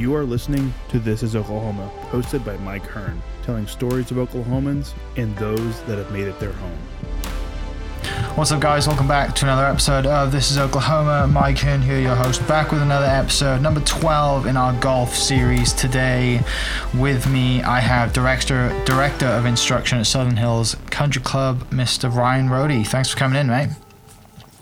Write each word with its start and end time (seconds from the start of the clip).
You 0.00 0.14
are 0.14 0.24
listening 0.24 0.72
to 0.88 0.98
This 0.98 1.22
is 1.22 1.36
Oklahoma, 1.36 1.92
hosted 2.04 2.42
by 2.42 2.56
Mike 2.56 2.86
Hearn, 2.86 3.20
telling 3.42 3.66
stories 3.66 4.10
of 4.10 4.16
Oklahomans 4.16 4.94
and 5.18 5.36
those 5.36 5.82
that 5.82 5.98
have 5.98 6.10
made 6.10 6.26
it 6.26 6.40
their 6.40 6.54
home. 6.54 6.78
What's 8.34 8.50
up, 8.50 8.62
guys? 8.62 8.86
Welcome 8.86 9.08
back 9.08 9.34
to 9.34 9.44
another 9.44 9.66
episode 9.66 10.06
of 10.06 10.32
This 10.32 10.50
is 10.50 10.56
Oklahoma. 10.56 11.26
Mike 11.26 11.58
Hearn 11.58 11.82
here, 11.82 12.00
your 12.00 12.14
host, 12.14 12.48
back 12.48 12.72
with 12.72 12.80
another 12.80 13.04
episode, 13.04 13.60
number 13.60 13.80
12 13.80 14.46
in 14.46 14.56
our 14.56 14.72
golf 14.80 15.14
series. 15.14 15.74
Today, 15.74 16.40
with 16.94 17.28
me, 17.28 17.62
I 17.62 17.80
have 17.80 18.14
director 18.14 18.70
director 18.86 19.26
of 19.26 19.44
instruction 19.44 19.98
at 19.98 20.06
Southern 20.06 20.38
Hills 20.38 20.76
Country 20.88 21.20
Club, 21.20 21.68
Mr. 21.68 22.10
Ryan 22.10 22.48
Rohde. 22.48 22.86
Thanks 22.86 23.10
for 23.10 23.18
coming 23.18 23.38
in, 23.38 23.48
mate. 23.48 23.68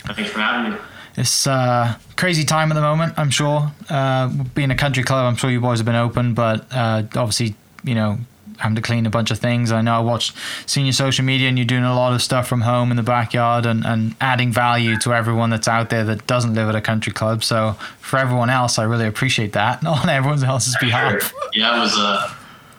Thanks 0.04 0.32
for 0.32 0.40
having 0.40 0.72
me. 0.72 0.78
It's 1.18 1.48
uh, 1.48 1.96
crazy 2.16 2.44
time 2.44 2.70
at 2.70 2.74
the 2.74 2.80
moment, 2.80 3.14
I'm 3.16 3.30
sure. 3.30 3.72
Uh, 3.90 4.28
being 4.54 4.70
a 4.70 4.76
country 4.76 5.02
club, 5.02 5.26
I'm 5.26 5.34
sure 5.34 5.50
you 5.50 5.60
boys 5.60 5.80
have 5.80 5.86
been 5.86 5.96
open, 5.96 6.32
but 6.32 6.64
uh, 6.70 7.02
obviously, 7.16 7.56
you 7.82 7.96
know, 7.96 8.18
having 8.58 8.76
to 8.76 8.82
clean 8.82 9.04
a 9.04 9.10
bunch 9.10 9.32
of 9.32 9.38
things. 9.38 9.72
I 9.72 9.82
know 9.82 9.96
I 9.96 10.00
watched 10.00 10.36
senior 10.66 10.92
social 10.92 11.24
media 11.24 11.48
and 11.48 11.58
you're 11.58 11.66
doing 11.66 11.82
a 11.82 11.94
lot 11.94 12.12
of 12.12 12.22
stuff 12.22 12.46
from 12.46 12.60
home 12.60 12.92
in 12.92 12.96
the 12.96 13.02
backyard 13.02 13.66
and, 13.66 13.84
and 13.84 14.14
adding 14.20 14.52
value 14.52 14.96
to 15.00 15.12
everyone 15.12 15.50
that's 15.50 15.66
out 15.66 15.90
there 15.90 16.04
that 16.04 16.26
doesn't 16.28 16.54
live 16.54 16.68
at 16.68 16.76
a 16.76 16.80
country 16.80 17.12
club. 17.12 17.42
So 17.42 17.72
for 18.00 18.18
everyone 18.18 18.50
else, 18.50 18.78
I 18.78 18.84
really 18.84 19.06
appreciate 19.06 19.52
that 19.54 19.84
on 19.86 20.08
everyone 20.08 20.42
else's 20.44 20.76
behalf. 20.80 21.22
Sure. 21.22 21.40
Yeah, 21.54 21.76
it 21.76 21.80
was 21.80 21.98
a 21.98 22.36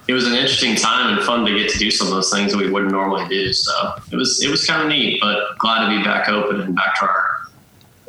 it 0.07 0.13
was 0.13 0.25
an 0.25 0.33
interesting 0.33 0.75
time 0.75 1.15
and 1.15 1.23
fun 1.23 1.45
to 1.45 1.53
get 1.53 1.69
to 1.69 1.77
do 1.77 1.91
some 1.91 2.07
of 2.07 2.13
those 2.13 2.31
things 2.33 2.51
that 2.51 2.57
we 2.57 2.69
wouldn't 2.69 2.91
normally 2.91 3.27
do. 3.27 3.53
So 3.53 3.93
it 4.11 4.15
was 4.15 4.41
it 4.41 4.49
was 4.49 4.65
kind 4.65 4.81
of 4.81 4.87
neat, 4.87 5.21
but 5.21 5.57
glad 5.59 5.87
to 5.87 5.97
be 5.97 6.03
back 6.03 6.27
open 6.27 6.61
and 6.61 6.75
back 6.75 6.95
to 6.99 7.05
our 7.05 7.28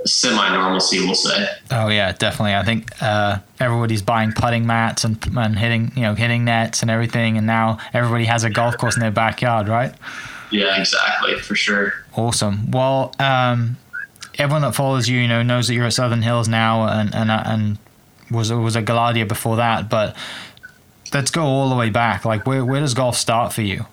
semi 0.05 0.53
normalcy, 0.53 1.01
we'll 1.01 1.15
say. 1.15 1.49
Oh 1.71 1.89
yeah, 1.89 2.13
definitely. 2.13 2.55
I 2.55 2.65
think 2.65 2.91
uh, 3.03 3.39
everybody's 3.59 4.03
buying 4.03 4.33
putting 4.33 4.67
mats 4.67 5.05
and, 5.05 5.19
and 5.37 5.59
hitting 5.59 5.93
you 5.95 6.03
know 6.03 6.15
hitting 6.15 6.45
nets 6.45 6.83
and 6.83 6.91
everything, 6.91 7.37
and 7.37 7.47
now 7.47 7.79
everybody 7.93 8.25
has 8.25 8.45
a 8.45 8.51
golf 8.51 8.77
course 8.77 8.97
in 8.97 9.01
their 9.01 9.11
backyard, 9.11 9.69
right? 9.69 9.95
Yeah, 10.51 10.79
exactly, 10.79 11.39
for 11.39 11.55
sure. 11.55 11.93
Awesome. 12.15 12.71
Well, 12.71 13.15
um, 13.19 13.77
everyone 14.39 14.63
that 14.63 14.75
follows 14.75 15.09
you, 15.09 15.21
you 15.21 15.29
know, 15.29 15.43
knows 15.43 15.69
that 15.69 15.75
you're 15.75 15.87
at 15.87 15.93
Southern 15.93 16.23
Hills 16.23 16.49
now, 16.49 16.89
and 16.89 17.15
and 17.15 17.31
and 17.31 17.79
was 18.31 18.53
was 18.53 18.77
at 18.77 18.85
Gaillardia 18.85 19.27
before 19.27 19.57
that, 19.57 19.89
but 19.89 20.17
let's 21.13 21.31
go 21.31 21.45
all 21.45 21.69
the 21.69 21.77
way 21.77 21.91
back. 21.91 22.25
Like, 22.25 22.47
where 22.47 22.65
where 22.65 22.81
does 22.81 22.95
golf 22.95 23.17
start 23.17 23.53
for 23.53 23.63
you? 23.63 23.87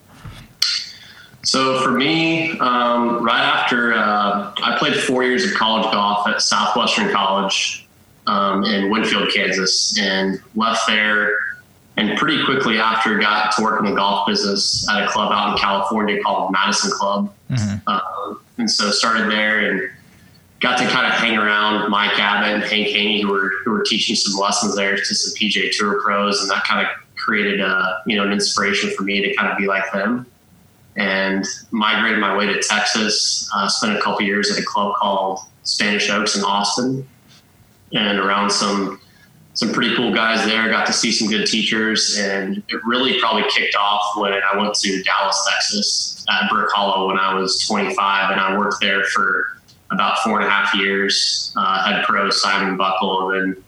So 1.48 1.80
for 1.80 1.92
me, 1.92 2.60
um, 2.60 3.24
right 3.24 3.42
after 3.42 3.94
uh, 3.94 4.54
I 4.62 4.76
played 4.78 4.98
four 4.98 5.24
years 5.24 5.46
of 5.46 5.54
college 5.54 5.90
golf 5.94 6.28
at 6.28 6.42
Southwestern 6.42 7.10
College 7.10 7.88
um, 8.28 8.66
in 8.66 8.90
Winfield, 8.90 9.30
Kansas, 9.34 9.98
and 9.98 10.42
left 10.56 10.86
there. 10.88 11.38
And 11.96 12.18
pretty 12.18 12.44
quickly 12.44 12.80
after, 12.80 13.18
got 13.18 13.56
to 13.56 13.64
work 13.64 13.80
in 13.80 13.86
the 13.86 13.96
golf 13.96 14.28
business 14.28 14.86
at 14.90 15.06
a 15.06 15.08
club 15.08 15.32
out 15.32 15.54
in 15.54 15.58
California 15.58 16.22
called 16.22 16.52
Madison 16.52 16.92
Club. 16.92 17.34
Mm-hmm. 17.50 17.78
Uh, 17.88 18.36
and 18.58 18.70
so 18.70 18.92
started 18.92 19.32
there 19.32 19.72
and 19.72 19.90
got 20.60 20.78
to 20.80 20.88
kind 20.90 21.08
of 21.08 21.14
hang 21.14 21.38
around 21.38 21.90
Mike 21.90 22.20
Abbott 22.20 22.56
and 22.56 22.64
Hank 22.64 22.90
Haney, 22.90 23.22
who 23.22 23.32
were 23.32 23.54
who 23.64 23.72
were 23.72 23.84
teaching 23.84 24.18
some 24.18 24.38
lessons 24.38 24.76
there 24.76 24.98
to 24.98 25.16
some 25.16 25.34
PGA 25.34 25.72
Tour 25.72 26.02
pros, 26.04 26.42
and 26.42 26.52
that 26.52 26.66
kind 26.66 26.86
of 26.86 26.92
created 27.16 27.62
a 27.62 28.04
you 28.06 28.18
know 28.18 28.24
an 28.24 28.34
inspiration 28.34 28.90
for 28.90 29.04
me 29.04 29.22
to 29.22 29.34
kind 29.36 29.50
of 29.50 29.58
be 29.58 29.66
like 29.66 29.90
them 29.94 30.26
and 30.98 31.46
migrated 31.72 32.20
my 32.20 32.36
way 32.36 32.48
to 32.48 32.62
Texas. 32.62 33.50
Uh, 33.56 33.68
spent 33.70 33.96
a 33.96 34.02
couple 34.02 34.24
years 34.24 34.52
at 34.52 34.58
a 34.58 34.66
club 34.66 34.96
called 34.96 35.40
Spanish 35.64 36.10
Oaks 36.10 36.36
in 36.36 36.44
Austin, 36.44 37.08
and 37.94 38.20
around 38.20 38.50
some 38.50 39.00
some 39.54 39.72
pretty 39.74 39.96
cool 39.96 40.14
guys 40.14 40.46
there. 40.46 40.70
Got 40.70 40.86
to 40.88 40.94
see 40.94 41.12
some 41.12 41.28
good 41.28 41.48
teachers, 41.48 42.18
and 42.20 42.62
it 42.70 42.84
really 42.86 43.20
probably 43.20 43.44
kicked 43.50 43.76
off 43.76 44.04
when 44.18 44.34
I 44.34 44.58
went 44.58 44.76
to 44.76 45.04
Dallas, 45.04 45.48
Texas, 45.50 46.26
at 46.30 46.50
Brook 46.50 46.70
Hollow 46.74 47.08
when 47.08 47.18
I 47.18 47.34
was 47.34 47.66
25, 47.68 48.32
and 48.32 48.40
I 48.40 48.58
worked 48.58 48.82
there 48.82 49.04
for 49.06 49.58
about 49.92 50.20
four 50.20 50.40
and 50.40 50.48
a 50.48 50.50
half 50.50 50.76
years. 50.76 51.54
Uh, 51.56 51.92
head 51.92 52.06
pro 52.06 52.30
Simon 52.30 52.78
Buckle, 52.78 53.32
and 53.32 53.56
then 53.56 53.64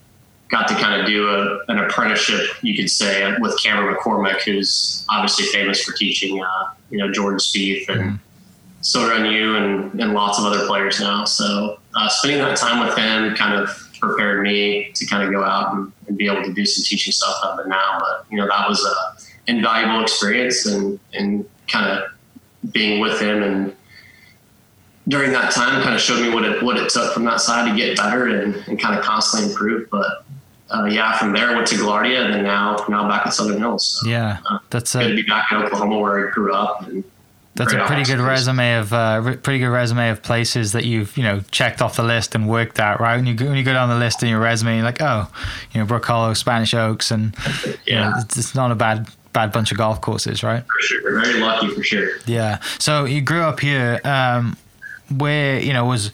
got 0.49 0.67
to 0.67 0.73
kind 0.75 0.99
of 0.99 1.07
do 1.07 1.29
a, 1.29 1.59
an 1.67 1.77
apprenticeship, 1.77 2.41
you 2.61 2.75
could 2.75 2.89
say, 2.89 3.35
with 3.39 3.61
Cameron 3.61 3.95
McCormick, 3.95 4.41
who's 4.41 5.05
obviously 5.09 5.45
famous 5.45 5.83
for 5.83 5.93
teaching, 5.93 6.43
uh, 6.43 6.73
you 6.89 6.97
know, 6.97 7.11
Jordan 7.11 7.39
Spieth 7.39 7.87
and 7.89 8.01
mm-hmm. 8.01 8.15
And, 9.55 10.01
and 10.01 10.13
lots 10.13 10.39
of 10.39 10.45
other 10.45 10.65
players 10.65 10.99
now. 10.99 11.25
So 11.25 11.79
uh, 11.95 12.09
spending 12.09 12.39
that 12.39 12.57
time 12.57 12.85
with 12.85 12.97
him 12.97 13.35
kind 13.35 13.61
of 13.61 13.69
prepared 13.99 14.41
me 14.41 14.91
to 14.95 15.05
kind 15.05 15.23
of 15.23 15.31
go 15.31 15.43
out 15.43 15.73
and, 15.73 15.91
and 16.07 16.17
be 16.17 16.27
able 16.27 16.43
to 16.43 16.53
do 16.53 16.65
some 16.65 16.83
teaching 16.83 17.11
stuff 17.11 17.59
it 17.59 17.67
now. 17.67 17.99
But, 17.99 18.25
you 18.31 18.37
know, 18.37 18.47
that 18.47 18.67
was 18.67 18.83
a 18.83 19.51
invaluable 19.51 20.01
experience 20.01 20.65
and, 20.65 20.99
and 21.13 21.47
kind 21.67 21.91
of 21.91 22.09
being 22.71 22.99
with 22.99 23.19
him 23.21 23.43
and 23.43 23.75
during 25.07 25.31
that 25.31 25.51
time 25.51 25.81
kind 25.81 25.95
of 25.95 26.01
showed 26.01 26.21
me 26.21 26.33
what 26.33 26.45
it 26.45 26.61
what 26.61 26.77
it 26.77 26.87
took 26.89 27.13
from 27.13 27.25
that 27.25 27.41
side 27.41 27.69
to 27.69 27.75
get 27.75 27.97
better 27.97 28.27
and, 28.27 28.55
and 28.67 28.79
kind 28.79 28.97
of 28.97 29.03
constantly 29.03 29.49
improve. 29.49 29.89
But 29.89 30.23
uh, 30.71 30.85
yeah, 30.85 31.17
from 31.17 31.33
there 31.33 31.49
I 31.49 31.55
went 31.55 31.67
to 31.67 31.75
Gaillardia 31.75 32.25
and 32.25 32.33
then 32.33 32.43
now 32.43 32.85
now 32.89 33.07
back 33.07 33.25
at 33.25 33.33
Southern 33.33 33.57
Hills. 33.57 33.99
So, 34.01 34.09
yeah, 34.09 34.39
uh, 34.49 34.59
that's 34.69 34.93
good 34.93 35.05
a, 35.05 35.09
to 35.09 35.15
be 35.15 35.23
back 35.23 35.51
in 35.51 35.57
Oklahoma 35.57 35.99
where 35.99 36.27
I 36.27 36.31
grew 36.31 36.53
up. 36.53 36.85
that's 37.55 37.73
a 37.73 37.85
pretty 37.85 38.03
good 38.03 38.19
resume 38.19 38.75
of 38.77 38.93
uh, 38.93 39.35
pretty 39.37 39.59
good 39.59 39.69
resume 39.69 40.09
of 40.09 40.21
places 40.21 40.71
that 40.73 40.85
you've 40.85 41.17
you 41.17 41.23
know 41.23 41.41
checked 41.51 41.81
off 41.81 41.95
the 41.95 42.03
list 42.03 42.35
and 42.35 42.47
worked 42.47 42.79
at. 42.79 42.99
Right 42.99 43.15
when 43.15 43.25
you 43.25 43.33
go, 43.33 43.45
when 43.45 43.57
you 43.57 43.63
go 43.63 43.73
down 43.73 43.89
the 43.89 43.97
list 43.97 44.21
in 44.21 44.29
your 44.29 44.39
resume, 44.39 44.75
you're 44.75 44.85
like, 44.85 45.01
oh, 45.01 45.31
you 45.71 45.79
know, 45.79 45.87
Brook 45.87 46.05
Hollow, 46.05 46.33
Spanish 46.33 46.73
Oaks, 46.73 47.09
and 47.09 47.35
yeah, 47.45 47.73
you 47.85 47.95
know, 47.95 48.13
it's, 48.17 48.37
it's 48.37 48.55
not 48.55 48.71
a 48.71 48.75
bad 48.75 49.07
bad 49.33 49.51
bunch 49.51 49.71
of 49.71 49.77
golf 49.77 50.01
courses, 50.01 50.43
right? 50.43 50.63
For 50.63 50.81
sure, 50.81 51.21
very 51.21 51.39
lucky 51.39 51.69
for 51.69 51.83
sure. 51.83 52.09
Yeah. 52.27 52.59
So 52.77 53.05
you 53.05 53.21
grew 53.21 53.41
up 53.41 53.59
here. 53.59 53.99
Um, 54.03 54.55
where 55.17 55.59
you 55.59 55.73
know 55.73 55.85
was 55.85 56.11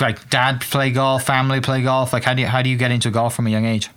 like 0.00 0.30
dad 0.30 0.60
play 0.60 0.90
golf, 0.90 1.24
family 1.24 1.60
play 1.60 1.82
golf? 1.82 2.12
Like 2.12 2.24
how 2.24 2.34
do 2.34 2.42
you 2.42 2.48
how 2.48 2.62
do 2.62 2.70
you 2.70 2.76
get 2.76 2.90
into 2.90 3.10
golf 3.10 3.34
from 3.34 3.46
a 3.46 3.50
young 3.50 3.64
age? 3.64 3.90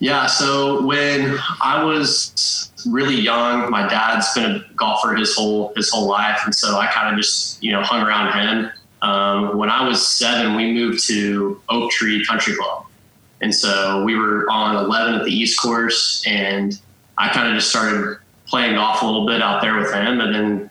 Yeah, 0.00 0.26
so 0.26 0.86
when 0.86 1.38
I 1.60 1.84
was 1.84 2.72
really 2.88 3.16
young, 3.16 3.70
my 3.70 3.86
dad's 3.86 4.32
been 4.32 4.56
a 4.56 4.64
golfer 4.74 5.14
his 5.14 5.34
whole 5.36 5.74
his 5.76 5.90
whole 5.90 6.08
life, 6.08 6.40
and 6.46 6.54
so 6.54 6.78
I 6.78 6.86
kind 6.86 7.12
of 7.12 7.20
just 7.20 7.62
you 7.62 7.70
know 7.72 7.82
hung 7.82 8.06
around 8.06 8.32
him. 8.32 8.72
Um, 9.02 9.58
when 9.58 9.68
I 9.68 9.86
was 9.86 10.06
seven, 10.06 10.56
we 10.56 10.72
moved 10.72 11.06
to 11.08 11.60
Oak 11.68 11.90
Tree 11.90 12.24
Country 12.24 12.54
Club, 12.56 12.86
and 13.42 13.54
so 13.54 14.02
we 14.02 14.14
were 14.14 14.50
on 14.50 14.76
11 14.76 15.14
at 15.14 15.24
the 15.24 15.30
East 15.30 15.60
Course, 15.60 16.24
and 16.26 16.80
I 17.18 17.28
kind 17.28 17.48
of 17.48 17.54
just 17.54 17.68
started 17.68 18.18
playing 18.46 18.76
golf 18.76 19.02
a 19.02 19.06
little 19.06 19.26
bit 19.26 19.42
out 19.42 19.60
there 19.60 19.78
with 19.78 19.92
him, 19.92 20.20
and 20.20 20.34
then 20.34 20.69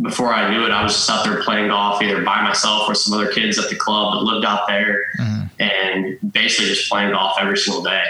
before 0.00 0.32
I 0.32 0.50
knew 0.50 0.64
it, 0.64 0.70
I 0.70 0.82
was 0.82 0.92
just 0.92 1.08
out 1.08 1.24
there 1.24 1.42
playing 1.42 1.68
golf 1.68 2.02
either 2.02 2.22
by 2.22 2.42
myself 2.42 2.88
or 2.88 2.94
some 2.94 3.14
other 3.14 3.32
kids 3.32 3.58
at 3.58 3.70
the 3.70 3.76
club 3.76 4.14
that 4.14 4.24
lived 4.24 4.44
out 4.44 4.66
there, 4.68 5.04
mm-hmm. 5.18 5.62
and 5.62 6.32
basically 6.32 6.66
just 6.66 6.90
playing 6.90 7.12
golf 7.12 7.36
every 7.40 7.56
single 7.56 7.82
day. 7.82 8.04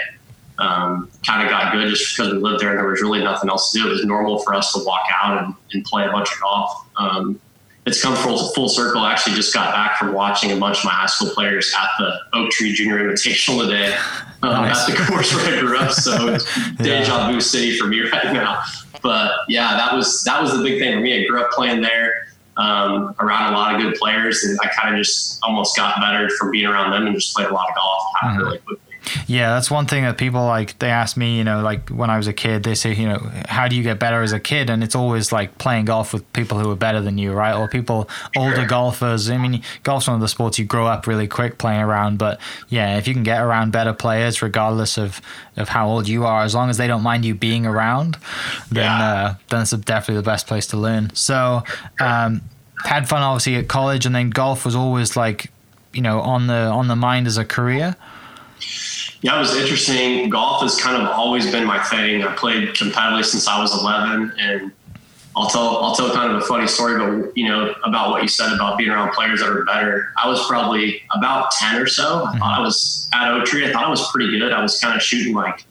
Um, 0.59 1.09
kind 1.25 1.43
of 1.43 1.49
got 1.49 1.71
good 1.71 1.87
just 1.89 2.17
because 2.17 2.33
we 2.33 2.39
lived 2.39 2.61
there 2.61 2.69
and 2.69 2.79
there 2.79 2.87
was 2.87 3.01
really 3.01 3.23
nothing 3.23 3.49
else 3.49 3.71
to 3.71 3.79
do. 3.79 3.87
It 3.87 3.91
was 3.91 4.05
normal 4.05 4.39
for 4.39 4.55
us 4.55 4.73
to 4.73 4.83
walk 4.83 5.03
out 5.13 5.43
and, 5.43 5.53
and 5.71 5.85
play 5.85 6.05
a 6.05 6.11
bunch 6.11 6.33
of 6.33 6.41
golf. 6.41 6.87
Um, 6.97 7.39
it's 7.85 8.01
come 8.01 8.15
full, 8.17 8.51
full 8.53 8.67
circle. 8.67 9.01
I 9.01 9.13
actually 9.13 9.35
just 9.35 9.53
got 9.53 9.71
back 9.71 9.97
from 9.97 10.13
watching 10.13 10.51
a 10.51 10.57
bunch 10.57 10.79
of 10.79 10.85
my 10.85 10.91
high 10.91 11.05
school 11.05 11.29
players 11.29 11.73
at 11.79 11.87
the 11.99 12.19
Oak 12.33 12.49
Tree 12.49 12.73
Junior 12.73 12.99
Invitational 12.99 13.61
today 13.61 13.95
um, 14.43 14.63
nice. 14.63 14.89
at 14.89 14.97
the 14.97 15.03
course 15.05 15.33
where 15.33 15.57
I 15.57 15.59
grew 15.61 15.77
up. 15.77 15.91
So 15.91 16.27
it's 16.33 16.75
deja 16.77 17.31
vu 17.31 17.39
city 17.39 17.77
for 17.77 17.87
me 17.87 18.01
right 18.01 18.33
now. 18.33 18.61
But 19.01 19.31
yeah, 19.47 19.75
that 19.77 19.93
was 19.93 20.23
that 20.23 20.41
was 20.41 20.55
the 20.55 20.63
big 20.63 20.79
thing 20.79 20.93
for 20.95 21.01
me. 21.01 21.23
I 21.23 21.27
grew 21.27 21.41
up 21.41 21.51
playing 21.51 21.81
there 21.81 22.27
um, 22.57 23.15
around 23.19 23.53
a 23.53 23.55
lot 23.55 23.75
of 23.75 23.81
good 23.81 23.95
players, 23.95 24.43
and 24.43 24.59
I 24.61 24.67
kind 24.69 24.93
of 24.93 24.99
just 24.99 25.39
almost 25.43 25.75
got 25.75 25.99
better 26.01 26.29
from 26.31 26.51
being 26.51 26.65
around 26.65 26.91
them 26.91 27.05
and 27.05 27.15
just 27.15 27.35
played 27.35 27.47
a 27.47 27.53
lot 27.53 27.69
of 27.69 27.75
golf 27.75 28.03
mm-hmm. 28.23 28.37
really 28.37 28.57
quickly. 28.59 28.86
Yeah, 29.27 29.53
that's 29.53 29.69
one 29.69 29.85
thing 29.85 30.03
that 30.03 30.17
people 30.17 30.45
like. 30.45 30.77
They 30.79 30.89
ask 30.89 31.17
me, 31.17 31.37
you 31.37 31.43
know, 31.43 31.61
like 31.61 31.89
when 31.89 32.09
I 32.09 32.17
was 32.17 32.27
a 32.27 32.33
kid, 32.33 32.63
they 32.63 32.75
say, 32.75 32.93
you 32.93 33.07
know, 33.07 33.19
how 33.47 33.67
do 33.67 33.75
you 33.75 33.83
get 33.83 33.99
better 33.99 34.21
as 34.21 34.31
a 34.31 34.39
kid? 34.39 34.69
And 34.69 34.83
it's 34.83 34.95
always 34.95 35.31
like 35.31 35.57
playing 35.57 35.85
golf 35.85 36.13
with 36.13 36.31
people 36.33 36.59
who 36.59 36.69
are 36.71 36.75
better 36.75 37.01
than 37.01 37.17
you, 37.17 37.33
right? 37.33 37.55
Or 37.55 37.67
people 37.67 38.09
older 38.35 38.65
golfers. 38.65 39.29
I 39.29 39.37
mean, 39.37 39.61
golf's 39.83 40.07
one 40.07 40.15
of 40.15 40.21
the 40.21 40.27
sports 40.27 40.59
you 40.59 40.65
grow 40.65 40.87
up 40.87 41.07
really 41.07 41.27
quick 41.27 41.57
playing 41.57 41.81
around. 41.81 42.17
But 42.17 42.39
yeah, 42.69 42.97
if 42.97 43.07
you 43.07 43.13
can 43.13 43.23
get 43.23 43.41
around 43.41 43.71
better 43.71 43.93
players, 43.93 44.41
regardless 44.41 44.97
of 44.97 45.21
of 45.55 45.69
how 45.69 45.89
old 45.89 46.07
you 46.07 46.25
are, 46.25 46.43
as 46.43 46.53
long 46.53 46.69
as 46.69 46.77
they 46.77 46.87
don't 46.87 47.03
mind 47.03 47.25
you 47.25 47.33
being 47.33 47.65
around, 47.65 48.17
then 48.71 48.85
yeah. 48.85 49.03
uh, 49.03 49.35
then 49.49 49.61
it's 49.61 49.71
definitely 49.71 50.15
the 50.15 50.25
best 50.25 50.47
place 50.47 50.67
to 50.67 50.77
learn. 50.77 51.13
So, 51.15 51.63
um, 51.99 52.41
had 52.85 53.09
fun 53.09 53.21
obviously 53.21 53.55
at 53.55 53.67
college, 53.67 54.05
and 54.05 54.13
then 54.13 54.29
golf 54.29 54.65
was 54.65 54.75
always 54.75 55.15
like, 55.15 55.51
you 55.93 56.01
know, 56.01 56.21
on 56.21 56.47
the 56.47 56.53
on 56.53 56.87
the 56.87 56.95
mind 56.95 57.27
as 57.27 57.37
a 57.37 57.45
career 57.45 57.95
yeah, 59.21 59.35
it 59.35 59.39
was 59.39 59.55
interesting. 59.55 60.29
Golf 60.29 60.61
has 60.61 60.79
kind 60.79 61.01
of 61.01 61.09
always 61.09 61.51
been 61.51 61.65
my 61.65 61.81
thing. 61.83 62.23
I 62.23 62.35
played 62.35 62.69
competitively 62.69 63.25
since 63.25 63.47
I 63.47 63.59
was 63.59 63.73
11, 63.79 64.33
and 64.39 64.71
I'll 65.35 65.49
tell 65.49 65.83
I'll 65.83 65.95
tell 65.95 66.11
kind 66.13 66.31
of 66.31 66.41
a 66.41 66.45
funny 66.45 66.67
story, 66.67 66.97
but 66.97 67.37
you 67.37 67.47
know 67.47 67.73
about 67.83 68.09
what 68.09 68.23
you 68.23 68.27
said 68.27 68.53
about 68.53 68.77
being 68.77 68.89
around 68.89 69.11
players 69.11 69.39
that 69.41 69.49
are 69.49 69.63
better. 69.65 70.11
I 70.21 70.27
was 70.27 70.45
probably 70.47 71.03
about 71.15 71.51
10 71.51 71.81
or 71.81 71.87
so. 71.87 72.25
I 72.25 72.37
thought 72.39 72.59
I 72.59 72.61
was 72.61 73.07
at 73.13 73.31
Oak 73.31 73.45
Tree. 73.45 73.67
I 73.67 73.71
thought 73.71 73.85
I 73.85 73.89
was 73.89 74.09
pretty 74.11 74.37
good. 74.39 74.51
I 74.51 74.61
was 74.61 74.79
kind 74.79 74.95
of 74.95 75.01
shooting 75.01 75.35
like 75.35 75.63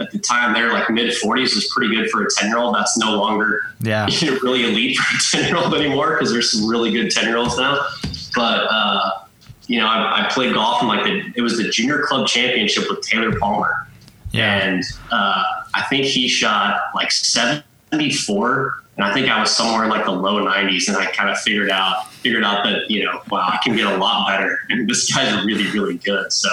at 0.00 0.10
the 0.10 0.18
time 0.18 0.52
they 0.52 0.62
were 0.62 0.72
like 0.72 0.90
mid 0.90 1.12
40s 1.12 1.54
was 1.54 1.68
pretty 1.72 1.94
good 1.94 2.10
for 2.10 2.24
a 2.24 2.28
10 2.28 2.48
year 2.48 2.58
old. 2.58 2.74
That's 2.74 2.98
no 2.98 3.16
longer 3.16 3.60
yeah 3.80 4.06
really 4.42 4.64
elite 4.64 4.96
for 4.96 5.38
a 5.38 5.42
10 5.42 5.48
year 5.48 5.62
old 5.62 5.74
anymore 5.74 6.14
because 6.14 6.32
there's 6.32 6.50
some 6.50 6.68
really 6.68 6.90
good 6.90 7.10
10 7.10 7.26
year 7.26 7.36
olds 7.36 7.56
now. 7.56 7.86
But 8.34 8.66
uh, 8.68 9.23
you 9.66 9.80
know, 9.80 9.86
I, 9.86 10.26
I, 10.26 10.30
played 10.30 10.54
golf 10.54 10.82
in 10.82 10.88
like 10.88 11.04
the 11.04 11.32
it 11.36 11.40
was 11.40 11.56
the 11.56 11.68
junior 11.70 12.02
club 12.02 12.26
championship 12.26 12.84
with 12.90 13.00
Taylor 13.00 13.38
Palmer, 13.38 13.88
yeah. 14.32 14.62
and 14.62 14.82
uh, 15.10 15.44
I 15.74 15.82
think 15.88 16.04
he 16.04 16.28
shot 16.28 16.80
like 16.94 17.10
74 17.10 18.84
and 18.96 19.04
I 19.04 19.12
think 19.12 19.28
I 19.28 19.40
was 19.40 19.50
somewhere 19.50 19.84
in 19.84 19.90
like 19.90 20.04
the 20.04 20.12
low 20.12 20.44
90s, 20.44 20.88
and 20.88 20.96
I 20.96 21.06
kind 21.06 21.28
of 21.28 21.38
figured 21.38 21.70
out 21.70 22.12
figured 22.12 22.44
out 22.44 22.64
that 22.64 22.88
you 22.90 23.04
know, 23.04 23.20
wow, 23.30 23.48
I 23.48 23.58
can 23.62 23.76
get 23.76 23.86
a 23.86 23.96
lot 23.96 24.28
better, 24.28 24.58
and 24.68 24.88
this 24.88 25.12
guy's 25.12 25.44
really 25.44 25.68
really 25.70 25.98
good. 25.98 26.32
So 26.32 26.48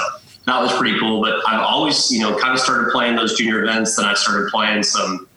that 0.47 0.59
was 0.59 0.73
pretty 0.73 0.99
cool. 0.99 1.21
But 1.21 1.47
I've 1.47 1.61
always 1.61 2.11
you 2.11 2.19
know 2.21 2.35
kind 2.37 2.53
of 2.53 2.59
started 2.59 2.91
playing 2.91 3.15
those 3.15 3.37
junior 3.37 3.63
events. 3.63 3.95
Then 3.95 4.05
I 4.05 4.15
started 4.15 4.49
playing 4.49 4.83
some 4.83 5.27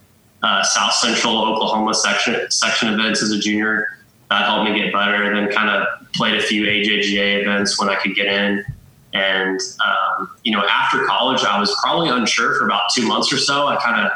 uh, 0.42 0.62
South 0.62 0.94
Central 0.94 1.44
Oklahoma 1.44 1.92
section 1.92 2.50
section 2.50 2.88
events 2.88 3.22
as 3.22 3.30
a 3.32 3.38
junior. 3.38 3.98
That 4.30 4.46
helped 4.46 4.70
me 4.70 4.78
get 4.78 4.92
better. 4.92 5.22
And 5.22 5.36
then 5.36 5.52
kind 5.54 5.70
of 5.70 6.12
played 6.12 6.34
a 6.34 6.42
few 6.42 6.64
AJGA 6.64 7.42
events 7.42 7.78
when 7.78 7.88
I 7.88 7.96
could 7.96 8.14
get 8.14 8.26
in. 8.26 8.64
And 9.12 9.60
um, 9.84 10.30
you 10.42 10.52
know, 10.52 10.64
after 10.66 11.04
college, 11.04 11.44
I 11.44 11.58
was 11.60 11.74
probably 11.82 12.08
unsure 12.08 12.58
for 12.58 12.64
about 12.64 12.84
two 12.94 13.06
months 13.06 13.32
or 13.32 13.38
so. 13.38 13.66
I 13.66 13.76
kind 13.76 14.06
of 14.06 14.12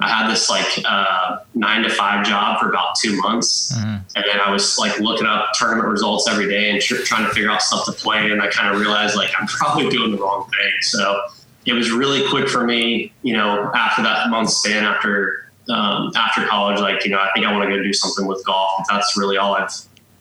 I 0.00 0.08
had 0.08 0.30
this 0.30 0.48
like 0.48 0.66
uh, 0.84 1.38
nine 1.54 1.82
to 1.82 1.90
five 1.90 2.24
job 2.24 2.60
for 2.60 2.68
about 2.68 2.94
two 3.00 3.20
months, 3.20 3.72
mm-hmm. 3.76 3.96
and 4.14 4.24
then 4.24 4.40
I 4.40 4.50
was 4.50 4.78
like 4.78 5.00
looking 5.00 5.26
up 5.26 5.48
tournament 5.54 5.88
results 5.88 6.28
every 6.28 6.48
day 6.48 6.70
and 6.70 6.80
tr- 6.80 7.02
trying 7.02 7.26
to 7.26 7.34
figure 7.34 7.50
out 7.50 7.62
stuff 7.62 7.84
to 7.86 7.92
play. 7.92 8.30
And 8.30 8.40
I 8.40 8.46
kind 8.48 8.72
of 8.72 8.80
realized 8.80 9.16
like 9.16 9.30
I'm 9.38 9.46
probably 9.48 9.88
doing 9.88 10.12
the 10.12 10.18
wrong 10.18 10.48
thing. 10.50 10.72
So 10.82 11.20
it 11.66 11.72
was 11.72 11.90
really 11.90 12.28
quick 12.28 12.48
for 12.48 12.64
me, 12.64 13.12
you 13.22 13.32
know, 13.32 13.72
after 13.74 14.02
that 14.02 14.30
month 14.30 14.50
span 14.50 14.84
after 14.84 15.47
um, 15.68 16.12
after 16.16 16.46
college. 16.46 16.80
Like 16.80 17.04
you 17.04 17.10
know, 17.10 17.18
I 17.18 17.30
think 17.34 17.46
I 17.46 17.52
want 17.52 17.68
to 17.68 17.76
go 17.76 17.82
do 17.82 17.92
something 17.92 18.26
with 18.26 18.44
golf. 18.44 18.84
That's 18.88 19.16
really 19.16 19.36
all 19.36 19.54
I've 19.54 19.70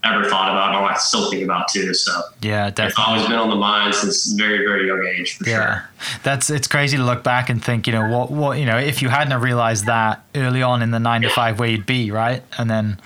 ever 0.03 0.29
thought 0.29 0.49
about 0.49 0.75
and 0.75 0.85
I 0.85 0.95
still 0.97 1.29
think 1.29 1.43
about 1.43 1.67
too. 1.69 1.93
So 1.93 2.21
yeah, 2.41 2.69
definitely. 2.69 2.85
It's 2.87 2.99
always 2.99 3.27
been 3.27 3.39
on 3.39 3.49
the 3.49 3.55
mind 3.55 3.95
since 3.95 4.31
very, 4.33 4.59
very 4.59 4.87
young 4.87 5.05
age. 5.05 5.37
yeah. 5.45 5.55
Sure. 5.55 5.89
That's, 6.23 6.49
it's 6.49 6.67
crazy 6.67 6.97
to 6.97 7.03
look 7.03 7.23
back 7.23 7.49
and 7.49 7.63
think, 7.63 7.87
you 7.87 7.93
know, 7.93 8.09
what, 8.09 8.31
what, 8.31 8.59
you 8.59 8.65
know, 8.65 8.77
if 8.77 9.01
you 9.01 9.09
hadn't 9.09 9.39
realized 9.41 9.85
that 9.87 10.23
early 10.35 10.61
on 10.61 10.81
in 10.81 10.91
the 10.91 10.99
nine 10.99 11.23
to 11.23 11.29
five 11.29 11.59
where 11.59 11.69
you'd 11.69 11.85
be, 11.85 12.11
right. 12.11 12.43
And 12.57 12.69
then 12.69 12.99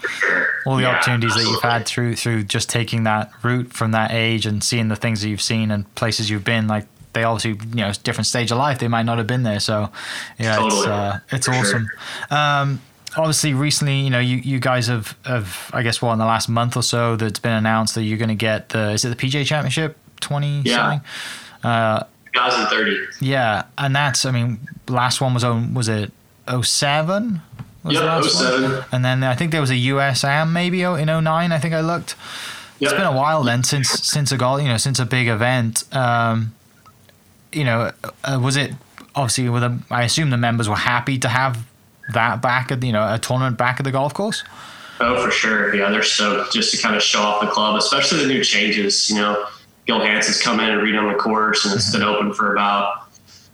all 0.65 0.75
the 0.75 0.83
yeah, 0.83 0.89
opportunities 0.89 1.31
absolutely. 1.31 1.43
that 1.43 1.51
you've 1.51 1.71
had 1.71 1.85
through, 1.85 2.15
through 2.15 2.43
just 2.43 2.69
taking 2.69 3.03
that 3.03 3.31
route 3.43 3.73
from 3.73 3.91
that 3.91 4.11
age 4.11 4.45
and 4.45 4.63
seeing 4.63 4.89
the 4.89 4.95
things 4.95 5.21
that 5.21 5.29
you've 5.29 5.41
seen 5.41 5.71
and 5.71 5.93
places 5.95 6.29
you've 6.29 6.43
been 6.43 6.67
like, 6.67 6.87
they 7.13 7.23
obviously 7.23 7.51
you 7.69 7.83
know 7.83 7.91
different 8.03 8.27
stage 8.27 8.51
of 8.51 8.57
life 8.57 8.79
they 8.79 8.87
might 8.87 9.03
not 9.03 9.17
have 9.17 9.27
been 9.27 9.43
there 9.43 9.59
so 9.59 9.89
yeah 10.39 10.55
totally. 10.55 10.79
it's 10.79 10.87
uh, 10.87 11.19
it's 11.31 11.45
For 11.47 11.53
awesome 11.53 11.89
sure. 12.29 12.37
um, 12.37 12.81
obviously 13.17 13.53
recently, 13.53 13.99
you 13.99 14.09
know, 14.09 14.19
you, 14.19 14.37
you 14.37 14.59
guys 14.59 14.87
have, 14.87 15.17
have 15.25 15.69
I 15.73 15.83
guess 15.83 16.01
what 16.01 16.13
in 16.13 16.19
the 16.19 16.25
last 16.25 16.49
month 16.49 16.77
or 16.77 16.83
so 16.83 17.15
that's 17.15 17.39
been 17.39 17.53
announced 17.53 17.95
that 17.95 18.03
you're 18.03 18.17
going 18.17 18.29
to 18.29 18.35
get 18.35 18.69
the 18.69 18.91
is 18.91 19.05
it 19.05 19.09
the 19.09 19.15
PGA 19.15 19.45
Championship 19.45 19.97
twenty 20.19 20.61
yeah. 20.61 20.75
something? 20.75 21.07
Uh, 21.63 22.03
2030. 22.33 23.25
Yeah, 23.25 23.65
and 23.77 23.95
that's 23.95 24.25
I 24.25 24.31
mean, 24.31 24.59
last 24.87 25.21
one 25.21 25.33
was 25.33 25.43
on 25.43 25.73
was 25.73 25.89
it 25.89 26.11
07? 26.47 27.41
Was 27.83 27.93
yep, 27.93 28.23
07. 28.23 28.71
One? 28.71 28.85
And 28.91 29.05
then 29.05 29.23
I 29.23 29.35
think 29.35 29.51
there 29.51 29.61
was 29.61 29.71
a 29.71 29.75
USAM 29.75 30.51
maybe 30.51 30.81
in 30.83 31.05
09, 31.07 31.51
I 31.51 31.59
think 31.59 31.73
I 31.73 31.81
looked. 31.81 32.15
Yep. 32.79 32.91
It's 32.91 32.93
been 32.93 33.07
a 33.07 33.15
while 33.15 33.43
then 33.43 33.63
since 33.63 33.89
since 33.89 34.31
a 34.31 34.37
goal, 34.37 34.59
you 34.59 34.67
know, 34.67 34.77
since 34.77 34.99
a 34.99 35.05
big 35.05 35.27
event. 35.27 35.83
Um, 35.93 36.55
you 37.53 37.63
know, 37.63 37.91
uh, 38.23 38.39
was 38.41 38.55
it 38.55 38.71
obviously 39.15 39.49
with 39.49 39.63
a, 39.63 39.79
I 39.89 40.03
assume 40.03 40.29
the 40.29 40.37
members 40.37 40.69
were 40.69 40.75
happy 40.75 41.17
to 41.19 41.27
have 41.27 41.65
that 42.13 42.41
back 42.41 42.71
at 42.71 42.83
you 42.83 42.91
know 42.91 43.13
a 43.13 43.19
tournament 43.19 43.57
back 43.57 43.79
at 43.79 43.83
the 43.83 43.91
golf 43.91 44.13
course? 44.13 44.43
Oh, 44.99 45.23
for 45.23 45.31
sure. 45.31 45.73
Yeah, 45.75 45.89
they're 45.89 46.03
stoked 46.03 46.53
just 46.53 46.71
to 46.75 46.81
kind 46.81 46.95
of 46.95 47.01
show 47.01 47.21
off 47.21 47.41
the 47.41 47.47
club, 47.47 47.75
especially 47.75 48.19
the 48.19 48.27
new 48.27 48.43
changes. 48.43 49.09
You 49.09 49.15
know, 49.15 49.45
Gil 49.87 49.99
Hanse's 49.99 50.41
come 50.41 50.59
in 50.59 50.69
and 50.69 50.81
redone 50.81 51.11
the 51.11 51.17
course, 51.17 51.65
and 51.65 51.73
it's 51.73 51.89
mm-hmm. 51.89 51.99
been 51.99 52.07
open 52.07 52.33
for 52.33 52.53
about 52.53 53.07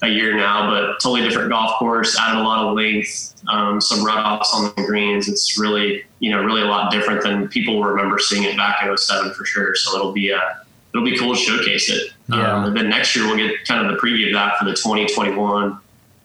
a 0.03 0.07
year 0.07 0.35
now, 0.35 0.69
but 0.69 0.99
totally 0.99 1.21
different 1.21 1.49
golf 1.49 1.79
course, 1.79 2.17
added 2.19 2.39
a 2.39 2.43
lot 2.43 2.67
of 2.67 2.75
length, 2.75 3.33
um, 3.47 3.81
some 3.81 3.99
runoffs 4.05 4.53
on 4.53 4.71
the 4.75 4.83
greens. 4.83 5.27
It's 5.27 5.57
really, 5.57 6.03
you 6.19 6.29
know, 6.29 6.43
really 6.43 6.61
a 6.61 6.65
lot 6.65 6.91
different 6.91 7.23
than 7.23 7.47
people 7.47 7.83
remember 7.83 8.19
seeing 8.19 8.43
it 8.43 8.55
back 8.57 8.83
in 8.83 8.95
07 8.95 9.33
for 9.33 9.45
sure. 9.45 9.73
So 9.75 9.97
it'll 9.97 10.11
be 10.11 10.29
a, 10.29 10.61
it'll 10.97 11.09
be 11.09 11.17
cool 11.17 11.35
to 11.35 11.39
showcase 11.39 11.89
it. 11.89 12.11
Yeah. 12.29 12.55
Um, 12.55 12.65
and 12.65 12.77
then 12.77 12.89
next 12.89 13.15
year 13.15 13.25
we'll 13.25 13.37
get 13.37 13.65
kind 13.65 13.85
of 13.85 13.93
the 13.93 13.99
preview 13.99 14.27
of 14.27 14.33
that 14.33 14.57
for 14.57 14.65
the 14.65 14.73
2021 14.73 15.79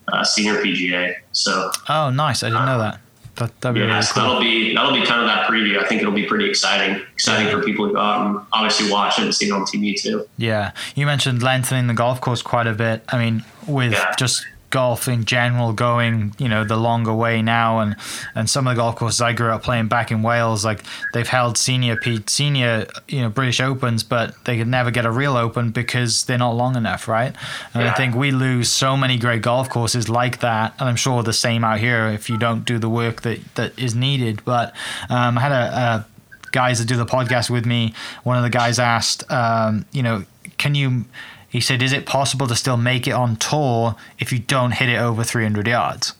uh, 0.08 0.24
senior 0.24 0.62
PGA. 0.62 1.16
So 1.32 1.70
oh, 1.88 2.10
nice! 2.10 2.42
I 2.42 2.48
didn't 2.48 2.66
know 2.66 2.78
that. 2.78 3.00
That 3.36 3.60
that'd 3.60 3.74
be 3.74 3.80
yeah, 3.80 3.86
really 3.86 4.02
so 4.02 4.14
cool. 4.14 4.22
that'll 4.22 4.40
be 4.40 4.74
that'll 4.74 4.94
be 4.94 5.04
kind 5.06 5.20
of 5.20 5.26
that 5.26 5.48
preview. 5.48 5.82
I 5.82 5.86
think 5.86 6.02
it'll 6.02 6.12
be 6.12 6.26
pretty 6.26 6.48
exciting, 6.48 7.02
exciting 7.14 7.46
yeah. 7.46 7.52
for 7.52 7.62
people 7.62 7.96
out 7.96 8.26
and 8.26 8.46
obviously 8.52 8.90
watch 8.90 9.19
it 9.19 9.24
and 9.24 9.34
see 9.34 9.46
it 9.46 9.52
on 9.52 9.62
TV 9.62 10.00
too. 10.00 10.28
Yeah, 10.36 10.72
you 10.94 11.06
mentioned 11.06 11.42
lengthening 11.42 11.86
the 11.86 11.94
golf 11.94 12.20
course 12.20 12.42
quite 12.42 12.66
a 12.66 12.75
bit. 12.75 13.04
I 13.08 13.18
mean, 13.18 13.44
with 13.66 13.92
yeah. 13.92 14.14
just 14.18 14.44
golf 14.72 15.06
in 15.06 15.24
general 15.24 15.72
going, 15.72 16.34
you 16.38 16.48
know, 16.48 16.64
the 16.64 16.76
longer 16.76 17.14
way 17.14 17.40
now, 17.42 17.78
and 17.78 17.94
and 18.34 18.50
some 18.50 18.66
of 18.66 18.74
the 18.74 18.80
golf 18.80 18.96
courses 18.96 19.20
I 19.20 19.32
grew 19.32 19.50
up 19.50 19.62
playing 19.62 19.86
back 19.86 20.10
in 20.10 20.22
Wales, 20.22 20.64
like 20.64 20.82
they've 21.12 21.28
held 21.28 21.56
senior 21.56 21.96
P, 21.96 22.20
senior, 22.26 22.88
you 23.06 23.20
know, 23.20 23.28
British 23.28 23.60
Opens, 23.60 24.02
but 24.02 24.44
they 24.44 24.58
could 24.58 24.66
never 24.66 24.90
get 24.90 25.06
a 25.06 25.10
real 25.10 25.36
Open 25.36 25.70
because 25.70 26.24
they're 26.24 26.38
not 26.38 26.56
long 26.56 26.74
enough, 26.74 27.06
right? 27.06 27.36
And 27.74 27.84
yeah. 27.84 27.92
I 27.92 27.94
think 27.94 28.16
we 28.16 28.32
lose 28.32 28.69
so 28.69 28.96
many 28.96 29.16
great 29.16 29.42
golf 29.42 29.70
courses 29.70 30.08
like 30.08 30.40
that, 30.40 30.75
and 30.80 30.88
I'm 30.88 30.96
sure 30.96 31.22
the 31.22 31.32
same 31.32 31.62
out 31.62 31.78
here 31.78 32.08
if 32.08 32.28
you 32.28 32.36
don't 32.36 32.64
do 32.64 32.78
the 32.78 32.88
work 32.88 33.22
that 33.22 33.38
that 33.54 33.78
is 33.78 33.94
needed. 33.94 34.44
But 34.44 34.75
um, 35.08 35.38
I 35.38 35.42
had 35.42 35.52
a, 35.52 35.76
a 35.76 36.06
guys 36.50 36.78
that 36.78 36.88
do 36.88 36.96
the 36.96 37.06
podcast 37.06 37.50
with 37.50 37.66
me. 37.66 37.94
One 38.25 38.36
of 38.36 38.42
the 38.42 38.50
guys 38.50 38.78
asked, 38.78 39.30
um, 39.30 39.86
you 39.92 40.02
know, 40.02 40.25
can 40.58 40.75
you 40.75 41.04
he 41.52 41.60
said, 41.60 41.82
"Is 41.82 41.93
it 41.93 42.06
possible 42.06 42.46
to 42.49 42.56
still 42.56 42.78
make 42.78 43.06
it 43.06 43.12
on 43.12 43.37
tour 43.37 43.94
if 44.19 44.32
you 44.32 44.40
don't 44.40 44.72
hit 44.72 44.88
it 44.88 44.96
over 44.96 45.22
300 45.22 45.69
yards?" 45.69 46.14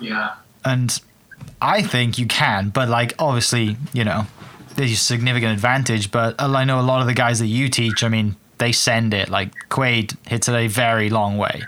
Yeah. 0.00 0.34
And 0.64 1.00
I 1.62 1.82
think 1.82 2.18
you 2.18 2.26
can, 2.26 2.70
but 2.70 2.88
like 2.88 3.14
obviously, 3.18 3.76
you 3.92 4.04
know, 4.04 4.26
there's 4.74 4.92
a 4.92 4.96
significant 4.96 5.52
advantage. 5.52 6.10
But 6.10 6.34
I 6.40 6.64
know 6.64 6.80
a 6.80 6.82
lot 6.82 7.00
of 7.00 7.06
the 7.06 7.14
guys 7.14 7.38
that 7.38 7.46
you 7.46 7.68
teach. 7.68 8.02
I 8.02 8.08
mean, 8.08 8.36
they 8.58 8.72
send 8.72 9.14
it 9.14 9.28
like 9.28 9.52
Quade 9.68 10.14
hits 10.26 10.48
it 10.48 10.54
a 10.54 10.66
very 10.66 11.10
long 11.10 11.38
way. 11.38 11.62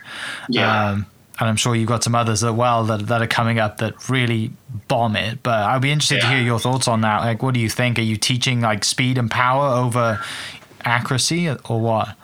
Yeah. 0.48 0.90
Um, 0.90 1.06
and 1.40 1.48
I'm 1.48 1.56
sure 1.56 1.76
you've 1.76 1.88
got 1.88 2.02
some 2.02 2.16
others 2.16 2.42
as 2.42 2.50
well 2.50 2.84
that, 2.84 3.06
that 3.06 3.22
are 3.22 3.28
coming 3.28 3.60
up 3.60 3.78
that 3.78 4.08
really 4.08 4.50
bomb 4.88 5.14
it. 5.14 5.42
But 5.42 5.60
I'd 5.60 5.80
be 5.80 5.92
interested 5.92 6.16
yeah. 6.16 6.22
to 6.22 6.28
hear 6.28 6.40
your 6.40 6.58
thoughts 6.58 6.88
on 6.88 7.02
that. 7.02 7.20
Like, 7.20 7.42
what 7.42 7.54
do 7.54 7.60
you 7.60 7.70
think? 7.70 7.98
Are 7.98 8.02
you 8.02 8.16
teaching 8.16 8.60
like 8.60 8.84
speed 8.84 9.18
and 9.18 9.30
power 9.30 9.68
over 9.68 10.20
accuracy 10.84 11.48
or 11.48 11.80
what? 11.80 12.16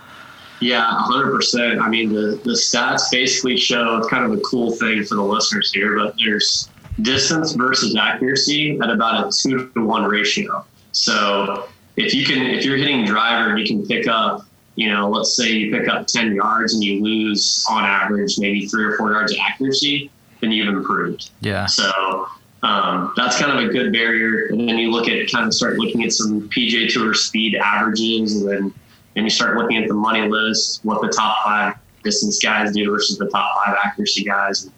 Yeah, 0.61 0.87
100%. 1.11 1.81
I 1.81 1.89
mean, 1.89 2.13
the, 2.13 2.41
the 2.45 2.53
stats 2.53 3.11
basically 3.11 3.57
show 3.57 3.99
it's 3.99 4.09
kind 4.09 4.25
of 4.25 4.39
a 4.39 4.41
cool 4.43 4.73
thing 4.73 5.05
for 5.05 5.17
the 5.17 5.23
listeners 5.23 5.73
here, 5.73 5.97
but 5.97 6.15
there's 6.17 6.71
distance 7.03 7.53
versus 7.53 7.97
accuracy 7.97 8.79
at 8.81 8.91
about 8.91 9.27
a 9.27 9.33
two 9.37 9.71
to 9.75 9.85
one 9.85 10.05
ratio. 10.05 10.65
So 10.93 11.69
if 11.97 12.15
you 12.15 12.25
can, 12.25 12.47
if 12.47 12.65
you're 12.65 12.77
hitting 12.77 13.05
driver 13.05 13.51
and 13.51 13.59
you 13.59 13.67
can 13.67 13.87
pick 13.87 14.07
up, 14.07 14.47
you 14.77 14.91
know, 14.91 15.09
let's 15.09 15.37
say 15.37 15.51
you 15.51 15.77
pick 15.77 15.89
up 15.89 16.07
10 16.07 16.35
yards 16.35 16.75
and 16.75 16.83
you 16.83 17.03
lose 17.03 17.65
on 17.69 17.85
average 17.85 18.39
maybe 18.39 18.67
three 18.67 18.85
or 18.85 18.97
four 18.97 19.13
yards 19.13 19.33
of 19.33 19.39
accuracy, 19.41 20.11
then 20.41 20.51
you've 20.51 20.69
improved. 20.75 21.31
Yeah. 21.41 21.67
So 21.67 22.29
um, 22.63 23.13
that's 23.17 23.39
kind 23.39 23.53
of 23.53 23.69
a 23.69 23.73
good 23.73 23.93
barrier. 23.93 24.47
And 24.47 24.69
then 24.69 24.79
you 24.79 24.91
look 24.91 25.09
at 25.09 25.31
kind 25.31 25.47
of 25.47 25.55
start 25.55 25.79
looking 25.79 26.03
at 26.05 26.13
some 26.13 26.49
PGA 26.49 26.93
Tour 26.93 27.15
speed 27.15 27.57
averages 27.57 28.41
and 28.41 28.51
then 28.51 28.75
and 29.17 29.25
you 29.25 29.31
start 29.31 29.57
looking 29.57 29.77
at 29.77 29.89
the 29.89 29.95
money 29.95 30.29
list, 30.29 30.81
what 30.85 31.01
the 31.01 31.09
top 31.09 31.45
five 31.45 31.77
distance 32.03 32.43
guys 32.43 32.73
do 32.73 32.91
versus 32.91 33.19
the 33.19 33.29
top 33.29 33.65
five 33.65 33.77
accuracy 33.85 34.25
guys. 34.25 34.65
And 34.65 34.73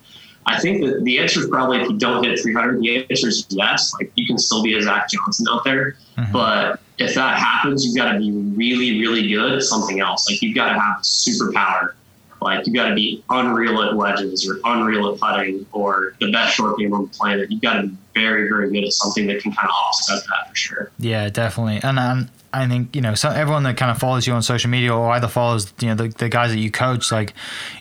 I 0.46 0.60
think 0.60 0.84
that 0.84 1.02
the 1.04 1.18
answer 1.18 1.40
is 1.40 1.48
probably 1.48 1.80
if 1.80 1.88
you 1.88 1.98
don't 1.98 2.24
hit 2.24 2.38
300, 2.40 2.80
the 2.80 3.06
answer 3.10 3.28
is 3.28 3.46
yes. 3.50 3.92
Like 3.94 4.12
you 4.14 4.26
can 4.26 4.38
still 4.38 4.62
be 4.62 4.76
a 4.76 4.82
Zach 4.82 5.10
Johnson 5.10 5.46
out 5.50 5.64
there, 5.64 5.96
mm-hmm. 6.16 6.32
but 6.32 6.80
if 6.98 7.14
that 7.14 7.38
happens, 7.38 7.84
you've 7.84 7.96
got 7.96 8.12
to 8.12 8.18
be 8.18 8.30
really, 8.30 9.00
really 9.00 9.28
good 9.28 9.52
at 9.52 9.62
something 9.62 10.00
else. 10.00 10.30
Like 10.30 10.40
you've 10.40 10.54
got 10.54 10.72
to 10.72 10.80
have 10.80 11.02
superpower. 11.02 11.92
Like 12.40 12.66
you've 12.66 12.76
got 12.76 12.88
to 12.88 12.94
be 12.94 13.24
unreal 13.30 13.82
at 13.82 13.94
wedges 13.94 14.48
or 14.48 14.60
unreal 14.64 15.12
at 15.12 15.20
putting 15.20 15.66
or 15.72 16.14
the 16.20 16.30
best 16.30 16.54
short 16.54 16.78
game 16.78 16.92
on 16.94 17.04
the 17.04 17.08
planet. 17.08 17.50
You've 17.50 17.62
got 17.62 17.80
to 17.80 17.88
be 17.88 17.96
very, 18.16 18.48
very 18.48 18.70
good 18.70 18.84
at 18.84 18.92
something 18.92 19.26
that 19.26 19.42
can 19.42 19.52
kind 19.52 19.68
of 19.68 19.74
offset 19.74 20.22
that 20.24 20.48
for 20.48 20.56
sure. 20.56 20.90
Yeah, 20.98 21.28
definitely. 21.28 21.80
And 21.82 21.98
um, 21.98 22.30
I 22.52 22.66
think 22.66 22.96
you 22.96 23.02
know 23.02 23.14
so 23.14 23.28
everyone 23.28 23.64
that 23.64 23.76
kind 23.76 23.90
of 23.90 23.98
follows 23.98 24.26
you 24.26 24.32
on 24.32 24.42
social 24.42 24.70
media 24.70 24.94
or 24.94 25.10
either 25.10 25.28
follows 25.28 25.72
you 25.80 25.88
know 25.88 25.94
the, 25.94 26.08
the 26.08 26.28
guys 26.28 26.50
that 26.50 26.58
you 26.58 26.70
coach 26.70 27.12
like 27.12 27.34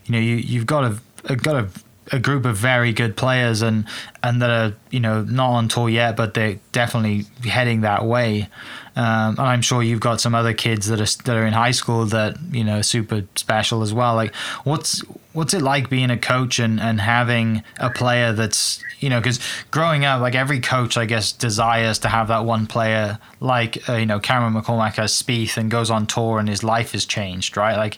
you 0.05 0.11
know 0.11 0.19
you 0.19 0.35
you've 0.35 0.65
got 0.65 0.99
a, 1.23 1.35
got 1.37 1.55
a, 1.55 1.69
a 2.11 2.19
group 2.19 2.45
of 2.45 2.57
very 2.57 2.91
good 2.91 3.15
players 3.15 3.61
and 3.61 3.85
and 4.21 4.41
that 4.41 4.49
are 4.49 4.75
you 4.91 4.99
know 4.99 5.23
not 5.23 5.51
on 5.51 5.67
tour 5.69 5.89
yet, 5.89 6.17
but 6.17 6.33
they're 6.33 6.59
definitely 6.73 7.25
heading 7.49 7.81
that 7.81 8.05
way. 8.05 8.49
Um, 8.95 9.31
and 9.31 9.41
I'm 9.41 9.61
sure 9.61 9.83
you've 9.83 9.99
got 9.99 10.21
some 10.21 10.33
other 10.33 10.53
kids 10.53 10.87
that 10.87 11.01
are 11.01 11.23
that 11.23 11.35
are 11.35 11.45
in 11.45 11.53
high 11.53 11.71
school 11.71 12.05
that 12.07 12.37
you 12.51 12.63
know 12.63 12.81
super 12.81 13.23
special 13.35 13.81
as 13.81 13.93
well. 13.93 14.15
Like, 14.15 14.33
what's 14.63 15.03
what's 15.35 15.53
it 15.53 15.61
like 15.61 15.89
being 15.89 16.09
a 16.09 16.17
coach 16.17 16.59
and, 16.59 16.79
and 16.79 17.01
having 17.01 17.61
a 17.79 17.89
player 17.89 18.31
that's 18.31 18.81
you 19.01 19.09
know 19.09 19.19
because 19.19 19.39
growing 19.69 20.05
up 20.05 20.21
like 20.21 20.33
every 20.33 20.61
coach 20.61 20.95
i 20.95 21.05
guess 21.05 21.33
desires 21.33 21.99
to 21.99 22.07
have 22.07 22.29
that 22.29 22.45
one 22.45 22.65
player 22.65 23.19
like 23.41 23.87
uh, 23.89 23.95
you 23.95 24.05
know 24.05 24.17
cameron 24.17 24.53
mccormick 24.53 24.95
has 24.95 25.11
Spieth 25.11 25.57
and 25.57 25.69
goes 25.69 25.91
on 25.91 26.07
tour 26.07 26.39
and 26.39 26.47
his 26.47 26.63
life 26.63 26.93
has 26.93 27.05
changed 27.05 27.57
right? 27.57 27.75
Like 27.75 27.97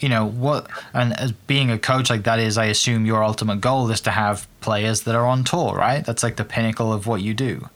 you 0.00 0.10
know 0.10 0.26
what 0.26 0.68
and 0.92 1.18
as 1.18 1.32
being 1.32 1.70
a 1.70 1.78
coach 1.78 2.10
like 2.10 2.24
that 2.24 2.38
is 2.38 2.58
i 2.58 2.66
assume 2.66 3.06
your 3.06 3.24
ultimate 3.24 3.62
goal 3.62 3.90
is 3.90 4.02
to 4.02 4.10
have 4.10 4.46
players 4.60 5.02
that 5.02 5.14
are 5.14 5.26
on 5.26 5.44
tour 5.44 5.74
right? 5.74 6.04
That's 6.04 6.22
like 6.22 6.36
the 6.36 6.44
pinnacle 6.44 6.92
of 6.92 7.06
what 7.06 7.22
you 7.22 7.32
do. 7.32 7.68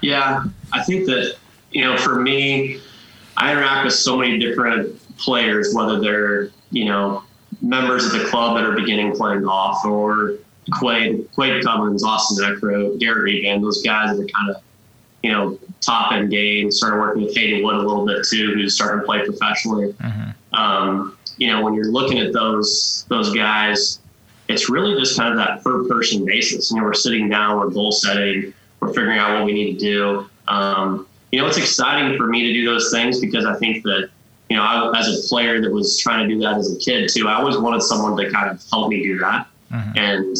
Yeah 0.00 0.44
i 0.72 0.82
think 0.82 1.04
that 1.06 1.36
you 1.70 1.82
know 1.84 1.96
for 1.96 2.20
me 2.20 2.80
i 3.36 3.52
interact 3.52 3.84
with 3.84 3.94
so 3.94 4.16
many 4.16 4.38
different 4.38 4.96
players 5.16 5.74
whether 5.74 6.00
they're 6.00 6.50
you 6.70 6.84
know 6.84 7.22
members 7.60 8.04
of 8.06 8.12
the 8.12 8.24
club 8.26 8.56
that 8.56 8.64
are 8.64 8.72
beginning 8.72 9.14
playing 9.14 9.42
golf, 9.42 9.84
or 9.84 10.38
Quade, 10.72 11.28
Quade 11.34 11.64
Cummins, 11.64 12.04
Austin 12.04 12.44
Eckroat, 12.44 13.00
Garrett 13.00 13.22
Regan, 13.22 13.62
those 13.62 13.82
guys 13.82 14.16
that 14.16 14.22
are 14.22 14.28
kind 14.28 14.50
of, 14.50 14.62
you 15.22 15.32
know, 15.32 15.58
top 15.80 16.12
end 16.12 16.30
game. 16.30 16.70
Started 16.70 16.98
working 16.98 17.22
with 17.22 17.36
Hayden 17.36 17.64
Wood 17.64 17.76
a 17.76 17.78
little 17.78 18.06
bit 18.06 18.24
too, 18.28 18.54
who's 18.54 18.74
starting 18.74 19.00
to 19.00 19.06
play 19.06 19.24
professionally. 19.24 19.92
Mm-hmm. 19.94 20.54
Um, 20.54 21.16
you 21.38 21.48
know, 21.48 21.64
when 21.64 21.74
you're 21.74 21.90
looking 21.90 22.18
at 22.18 22.32
those 22.32 23.06
those 23.08 23.34
guys, 23.34 24.00
it's 24.48 24.68
really 24.68 24.98
just 24.98 25.16
kind 25.16 25.32
of 25.32 25.38
that 25.38 25.62
per 25.64 25.84
person 25.88 26.24
basis. 26.24 26.70
You 26.70 26.78
know, 26.78 26.84
we're 26.84 26.94
sitting 26.94 27.28
down, 27.28 27.58
we're 27.58 27.70
goal 27.70 27.92
setting, 27.92 28.52
we're 28.80 28.88
figuring 28.88 29.18
out 29.18 29.36
what 29.36 29.46
we 29.46 29.52
need 29.52 29.78
to 29.78 29.80
do. 29.80 30.30
Um, 30.48 31.06
you 31.32 31.40
know, 31.40 31.46
it's 31.46 31.58
exciting 31.58 32.16
for 32.16 32.26
me 32.26 32.46
to 32.46 32.52
do 32.52 32.64
those 32.64 32.90
things 32.90 33.20
because 33.20 33.44
I 33.44 33.56
think 33.58 33.82
that 33.84 34.10
you 34.48 34.56
know, 34.56 34.62
I, 34.62 34.98
as 34.98 35.08
a 35.08 35.28
player 35.28 35.60
that 35.60 35.70
was 35.70 35.98
trying 35.98 36.26
to 36.26 36.34
do 36.34 36.40
that 36.40 36.56
as 36.56 36.74
a 36.74 36.78
kid 36.78 37.10
too, 37.12 37.28
I 37.28 37.34
always 37.34 37.58
wanted 37.58 37.82
someone 37.82 38.16
to 38.16 38.30
kind 38.30 38.50
of 38.50 38.62
help 38.70 38.88
me 38.88 39.02
do 39.02 39.18
that. 39.18 39.46
Mm-hmm. 39.70 39.98
And 39.98 40.36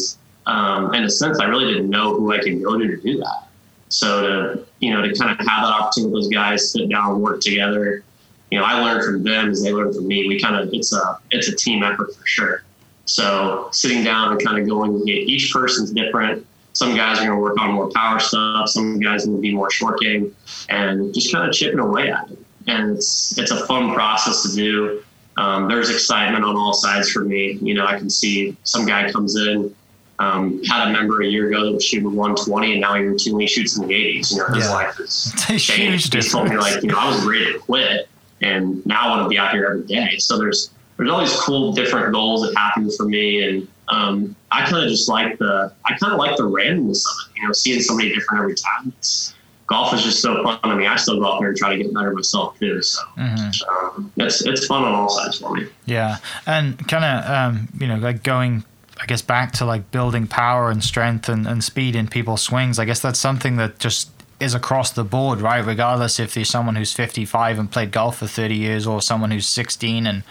um, 0.47 0.93
in 0.95 1.03
a 1.03 1.09
sense, 1.09 1.39
I 1.39 1.45
really 1.45 1.71
didn't 1.71 1.89
know 1.89 2.15
who 2.15 2.33
I 2.33 2.39
could 2.39 2.61
go 2.63 2.77
to 2.77 2.87
to 2.87 2.97
do 2.97 3.17
that. 3.19 3.47
So 3.89 4.21
to 4.21 4.65
you 4.79 4.93
know 4.93 5.01
to 5.01 5.13
kind 5.15 5.31
of 5.31 5.37
have 5.45 5.63
that 5.63 5.73
opportunity 5.73 6.13
with 6.13 6.23
those 6.23 6.29
guys 6.29 6.71
sit 6.71 6.89
down, 6.89 7.21
work 7.21 7.41
together. 7.41 8.03
You 8.51 8.59
know, 8.59 8.65
I 8.65 8.81
learned 8.81 9.03
from 9.03 9.23
them 9.23 9.51
as 9.51 9.63
they 9.63 9.71
learned 9.71 9.95
from 9.95 10.07
me. 10.07 10.27
We 10.27 10.39
kind 10.39 10.55
of 10.55 10.73
it's 10.73 10.93
a 10.93 11.19
it's 11.31 11.47
a 11.47 11.55
team 11.55 11.83
effort 11.83 12.15
for 12.15 12.25
sure. 12.25 12.63
So 13.05 13.69
sitting 13.71 14.03
down 14.03 14.31
and 14.31 14.43
kind 14.43 14.59
of 14.59 14.67
going, 14.67 15.07
each 15.07 15.51
person's 15.51 15.91
different. 15.91 16.45
Some 16.73 16.95
guys 16.95 17.17
are 17.17 17.25
going 17.25 17.37
to 17.37 17.41
work 17.41 17.59
on 17.59 17.73
more 17.73 17.89
power 17.91 18.19
stuff. 18.19 18.69
Some 18.69 18.99
guys 18.99 19.23
are 19.23 19.27
going 19.27 19.37
to 19.37 19.41
be 19.41 19.53
more 19.53 19.71
short 19.71 19.99
game, 19.99 20.35
and 20.69 21.13
just 21.13 21.31
kind 21.31 21.47
of 21.47 21.53
chipping 21.53 21.79
away 21.79 22.11
at 22.11 22.29
it 22.29 22.39
and 22.69 22.95
it's 22.95 23.37
it's 23.37 23.51
a 23.51 23.65
fun 23.65 23.93
process 23.93 24.43
to 24.43 24.55
do. 24.55 25.03
Um, 25.37 25.67
there's 25.67 25.89
excitement 25.89 26.43
on 26.43 26.55
all 26.57 26.73
sides 26.73 27.09
for 27.11 27.23
me. 27.23 27.53
You 27.61 27.73
know, 27.73 27.85
I 27.85 27.97
can 27.97 28.09
see 28.09 28.57
some 28.63 28.85
guy 28.85 29.09
comes 29.11 29.35
in, 29.37 29.73
um, 30.19 30.61
had 30.65 30.89
a 30.89 30.91
member 30.91 31.21
a 31.21 31.27
year 31.27 31.47
ago 31.47 31.65
that 31.65 31.71
was 31.71 31.85
shooting 31.85 32.13
120, 32.13 32.73
and 32.73 32.81
now 32.81 32.95
he 32.95 33.03
routinely 33.03 33.47
shoots 33.47 33.77
in 33.77 33.87
the 33.87 33.93
80s. 33.93 34.31
You 34.31 34.37
know, 34.37 34.47
his 34.47 34.65
yeah. 34.65 34.71
life 34.71 34.99
is 34.99 35.33
changed. 35.57 36.13
He 36.13 36.21
told 36.21 36.49
me 36.49 36.57
like, 36.57 36.81
you 36.83 36.89
know, 36.89 36.99
I 36.99 37.07
was 37.07 37.25
ready 37.25 37.53
to 37.53 37.59
quit, 37.59 38.09
and 38.41 38.85
now 38.85 39.07
I 39.07 39.09
want 39.17 39.23
to 39.23 39.29
be 39.29 39.37
out 39.37 39.51
here 39.51 39.65
every 39.65 39.85
day. 39.85 40.17
So 40.17 40.37
there's 40.37 40.71
there's 40.97 41.09
all 41.09 41.21
these 41.21 41.35
cool 41.35 41.71
different 41.71 42.11
goals 42.11 42.41
that 42.41 42.57
happen 42.57 42.91
for 42.91 43.05
me, 43.05 43.41
and 43.47 43.67
um, 43.89 44.35
I 44.51 44.69
kind 44.69 44.83
of 44.83 44.89
just 44.89 45.09
like 45.09 45.37
the 45.39 45.73
I 45.85 45.97
kind 45.97 46.13
of 46.13 46.19
like 46.19 46.37
the 46.37 46.43
randomness 46.43 47.03
of 47.05 47.29
it. 47.29 47.39
You 47.39 47.47
know, 47.47 47.53
seeing 47.53 47.81
somebody 47.81 48.13
different 48.13 48.41
every 48.41 48.55
time. 48.55 48.93
It's, 48.97 49.33
golf 49.69 49.93
is 49.93 50.03
just 50.03 50.21
so 50.21 50.43
fun. 50.43 50.59
I 50.63 50.75
mean, 50.75 50.87
I 50.87 50.95
still 50.95 51.19
go 51.19 51.31
out 51.31 51.39
there 51.39 51.49
and 51.49 51.57
try 51.57 51.69
to 51.69 51.81
get 51.81 51.93
better 51.93 52.11
myself 52.11 52.57
too. 52.59 52.81
So 52.81 53.01
mm-hmm. 53.17 53.97
um, 53.97 54.11
it's 54.17 54.45
it's 54.45 54.65
fun 54.65 54.83
on 54.83 54.93
all 54.93 55.09
sides 55.09 55.39
for 55.39 55.55
me. 55.55 55.67
Yeah, 55.85 56.17
and 56.45 56.85
kind 56.87 57.05
of 57.05 57.29
um, 57.29 57.69
you 57.79 57.87
know 57.87 57.97
like 57.97 58.23
going. 58.23 58.65
I 59.01 59.05
guess 59.05 59.21
back 59.21 59.53
to 59.53 59.65
like 59.65 59.91
building 59.91 60.27
power 60.27 60.69
and 60.69 60.83
strength 60.83 61.29
and, 61.29 61.47
and 61.47 61.63
speed 61.63 61.95
in 61.95 62.09
people's 62.09 62.41
swings. 62.41 62.79
I 62.79 62.83
guess 62.83 62.99
that's 62.99 63.17
something 63.17 63.55
that 63.55 63.79
just 63.79 64.09
is 64.41 64.53
across 64.53 64.91
the 64.91 65.05
board, 65.05 65.39
right? 65.39 65.65
Regardless 65.65 66.19
if 66.19 66.33
there's 66.33 66.49
someone 66.49 66.75
who's 66.75 66.91
55 66.91 67.59
and 67.59 67.71
played 67.71 67.91
golf 67.93 68.17
for 68.17 68.27
30 68.27 68.55
years 68.55 68.85
or 68.85 69.01
someone 69.01 69.31
who's 69.31 69.47
16 69.47 70.05
and 70.05 70.23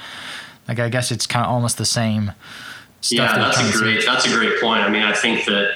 like 0.69 0.79
I 0.79 0.91
guess 0.91 1.11
it's 1.11 1.27
kind 1.27 1.47
of 1.47 1.51
almost 1.51 1.79
the 1.79 1.87
same. 1.87 2.33
Yeah, 3.03 3.27
that 3.27 3.57
that's 3.57 3.75
a 3.75 3.79
great 3.79 4.05
that's 4.05 4.27
a 4.27 4.31
great 4.31 4.61
point. 4.61 4.83
I 4.83 4.91
mean, 4.91 5.03
I 5.03 5.15
think 5.15 5.45
that 5.47 5.75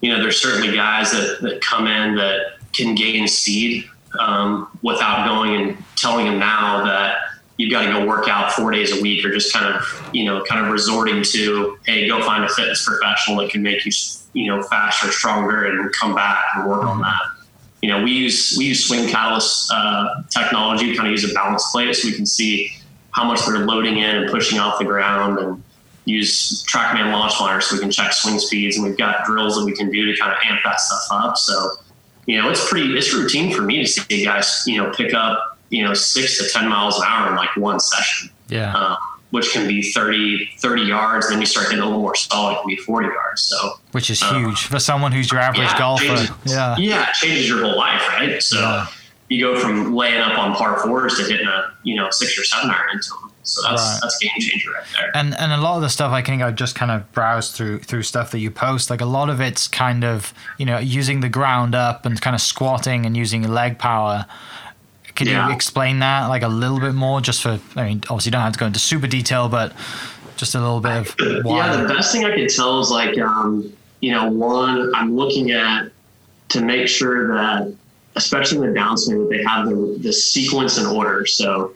you 0.00 0.12
know 0.12 0.20
there's 0.20 0.40
certainly 0.40 0.74
guys 0.74 1.12
that 1.12 1.38
that 1.42 1.60
come 1.60 1.86
in 1.86 2.16
that 2.16 2.58
can 2.72 2.94
gain 2.94 3.28
speed 3.28 3.88
um, 4.18 4.68
without 4.82 5.26
going 5.26 5.60
and 5.60 5.84
telling 5.96 6.26
them 6.26 6.38
now 6.38 6.84
that 6.84 7.18
you've 7.56 7.70
got 7.70 7.86
to 7.86 7.92
go 7.92 8.06
work 8.06 8.28
out 8.28 8.52
four 8.52 8.70
days 8.70 8.96
a 8.96 9.00
week 9.00 9.24
or 9.24 9.32
just 9.32 9.52
kind 9.52 9.74
of 9.74 10.10
you 10.12 10.24
know 10.24 10.42
kind 10.44 10.64
of 10.64 10.72
resorting 10.72 11.22
to 11.22 11.78
hey 11.86 12.08
go 12.08 12.22
find 12.22 12.44
a 12.44 12.48
fitness 12.48 12.84
professional 12.84 13.38
that 13.38 13.50
can 13.50 13.62
make 13.62 13.84
you 13.84 13.92
you 14.32 14.46
know 14.46 14.62
faster 14.64 15.10
stronger 15.10 15.66
and 15.66 15.92
come 15.92 16.14
back 16.14 16.44
and 16.54 16.68
work 16.68 16.84
on 16.84 17.00
that 17.00 17.20
you 17.82 17.88
know 17.88 18.02
we 18.02 18.10
use 18.10 18.54
we 18.58 18.66
use 18.66 18.86
swing 18.86 19.08
catalyst 19.08 19.70
uh, 19.72 20.22
technology 20.30 20.90
we 20.90 20.96
kind 20.96 21.08
of 21.08 21.12
use 21.12 21.30
a 21.30 21.34
balance 21.34 21.70
plate 21.70 21.94
so 21.94 22.08
we 22.08 22.14
can 22.14 22.26
see 22.26 22.70
how 23.10 23.24
much 23.24 23.44
they're 23.46 23.60
loading 23.60 23.98
in 23.98 24.16
and 24.16 24.30
pushing 24.30 24.58
off 24.58 24.78
the 24.78 24.84
ground 24.84 25.38
and 25.38 25.62
use 26.06 26.64
trackman 26.64 27.12
launch 27.12 27.34
monitor 27.38 27.60
so 27.60 27.74
we 27.76 27.80
can 27.82 27.90
check 27.90 28.12
swing 28.12 28.38
speeds 28.38 28.76
and 28.76 28.86
we've 28.86 28.96
got 28.96 29.24
drills 29.26 29.56
that 29.56 29.64
we 29.64 29.72
can 29.72 29.90
do 29.90 30.06
to 30.06 30.18
kind 30.18 30.32
of 30.32 30.38
amp 30.44 30.60
that 30.64 30.80
stuff 30.80 31.06
up 31.10 31.36
so 31.36 31.76
you 32.26 32.40
know, 32.40 32.50
it's 32.50 32.68
pretty, 32.68 32.96
it's 32.96 33.14
routine 33.14 33.54
for 33.54 33.62
me 33.62 33.78
to 33.78 33.86
see 33.86 34.24
guys, 34.24 34.64
you 34.66 34.82
know, 34.82 34.90
pick 34.92 35.14
up, 35.14 35.58
you 35.70 35.84
know, 35.84 35.94
six 35.94 36.38
to 36.38 36.48
10 36.48 36.68
miles 36.68 36.98
an 36.98 37.04
hour 37.06 37.30
in 37.30 37.36
like 37.36 37.56
one 37.56 37.80
session. 37.80 38.30
Yeah. 38.48 38.74
Um, 38.74 38.96
which 39.30 39.52
can 39.52 39.66
be 39.66 39.82
30, 39.82 40.50
30 40.58 40.82
yards. 40.82 41.28
Then 41.28 41.40
you 41.40 41.46
start 41.46 41.66
getting 41.66 41.82
a 41.82 41.84
little 41.84 42.00
more 42.00 42.14
solid, 42.14 42.52
it 42.52 42.58
can 42.58 42.68
be 42.68 42.76
40 42.76 43.08
yards. 43.08 43.42
So, 43.42 43.72
which 43.92 44.10
is 44.10 44.22
um, 44.22 44.44
huge 44.44 44.66
for 44.66 44.78
someone 44.78 45.12
who's 45.12 45.30
your 45.30 45.40
average 45.40 45.68
yeah, 45.68 45.78
golfer. 45.78 46.04
Changes, 46.04 46.30
yeah. 46.46 46.76
Yeah. 46.78 47.10
It 47.10 47.14
changes 47.14 47.48
your 47.48 47.64
whole 47.64 47.76
life. 47.76 48.06
Right. 48.08 48.42
So 48.42 48.60
yeah. 48.60 48.86
you 49.28 49.40
go 49.40 49.58
from 49.58 49.94
laying 49.94 50.20
up 50.20 50.38
on 50.38 50.54
par 50.54 50.78
fours 50.78 51.16
to 51.18 51.24
hitting 51.24 51.46
a, 51.46 51.74
you 51.82 51.96
know, 51.96 52.08
six 52.10 52.38
or 52.38 52.44
seven 52.44 52.70
iron 52.70 52.88
into 52.92 53.10
them. 53.10 53.32
So 53.46 53.62
that's 53.62 53.80
right. 53.80 53.98
that's 54.02 54.18
game 54.18 54.32
changer 54.38 54.72
right 54.72 54.84
there. 54.98 55.10
And 55.14 55.38
and 55.38 55.52
a 55.52 55.56
lot 55.58 55.76
of 55.76 55.82
the 55.82 55.88
stuff 55.88 56.10
I 56.10 56.20
think 56.20 56.42
I 56.42 56.50
just 56.50 56.74
kind 56.74 56.90
of 56.90 57.10
browsed 57.12 57.54
through 57.54 57.78
through 57.80 58.02
stuff 58.02 58.32
that 58.32 58.40
you 58.40 58.50
post. 58.50 58.90
Like 58.90 59.00
a 59.00 59.06
lot 59.06 59.30
of 59.30 59.40
it's 59.40 59.68
kind 59.68 60.04
of 60.04 60.34
you 60.58 60.66
know 60.66 60.78
using 60.78 61.20
the 61.20 61.28
ground 61.28 61.74
up 61.74 62.04
and 62.04 62.20
kind 62.20 62.34
of 62.34 62.40
squatting 62.40 63.06
and 63.06 63.16
using 63.16 63.46
leg 63.48 63.78
power. 63.78 64.26
Can 65.14 65.28
yeah. 65.28 65.48
you 65.48 65.54
explain 65.54 66.00
that 66.00 66.26
like 66.26 66.42
a 66.42 66.48
little 66.48 66.80
bit 66.80 66.94
more? 66.94 67.20
Just 67.20 67.42
for 67.42 67.60
I 67.76 67.88
mean, 67.88 68.02
obviously 68.08 68.30
you 68.30 68.32
don't 68.32 68.42
have 68.42 68.52
to 68.52 68.58
go 68.58 68.66
into 68.66 68.80
super 68.80 69.06
detail, 69.06 69.48
but 69.48 69.72
just 70.36 70.56
a 70.56 70.58
little 70.58 70.80
bit 70.80 70.96
of 70.96 71.44
why. 71.44 71.58
Yeah, 71.58 71.82
the 71.82 71.88
best 71.88 72.12
thing 72.12 72.24
I 72.24 72.34
could 72.34 72.48
tell 72.48 72.80
is 72.80 72.90
like 72.90 73.16
um, 73.18 73.72
you 74.00 74.10
know 74.10 74.28
one 74.28 74.92
I'm 74.94 75.14
looking 75.14 75.52
at 75.52 75.92
to 76.48 76.60
make 76.60 76.88
sure 76.88 77.28
that 77.34 77.72
especially 78.16 78.66
in 78.66 78.74
the 78.74 78.78
downswing 78.80 79.28
that 79.28 79.36
they 79.36 79.44
have 79.44 79.68
the 79.68 79.98
the 80.00 80.12
sequence 80.12 80.78
in 80.78 80.86
order. 80.86 81.26
So 81.26 81.74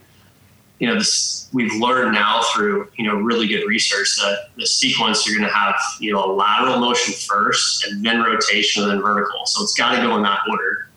you 0.80 0.88
know, 0.88 0.94
this 0.94 1.48
we've 1.52 1.72
learned 1.74 2.14
now 2.14 2.42
through 2.54 2.90
you 2.96 3.04
know 3.06 3.14
really 3.14 3.46
good 3.46 3.66
research 3.66 4.16
that 4.16 4.48
the 4.56 4.66
sequence 4.66 5.26
you're 5.26 5.36
going 5.36 5.48
to 5.48 5.54
have 5.54 5.74
you 6.00 6.12
know 6.12 6.24
a 6.24 6.30
lateral 6.32 6.78
motion 6.78 7.14
first 7.14 7.84
and 7.84 8.04
then 8.04 8.22
rotation 8.22 8.82
and 8.82 8.92
then 8.92 9.00
vertical. 9.00 9.44
So 9.46 9.62
it's 9.62 9.74
got 9.74 9.94
to 9.94 10.02
go 10.02 10.16
in 10.16 10.22
that 10.22 10.40
order. 10.48 10.88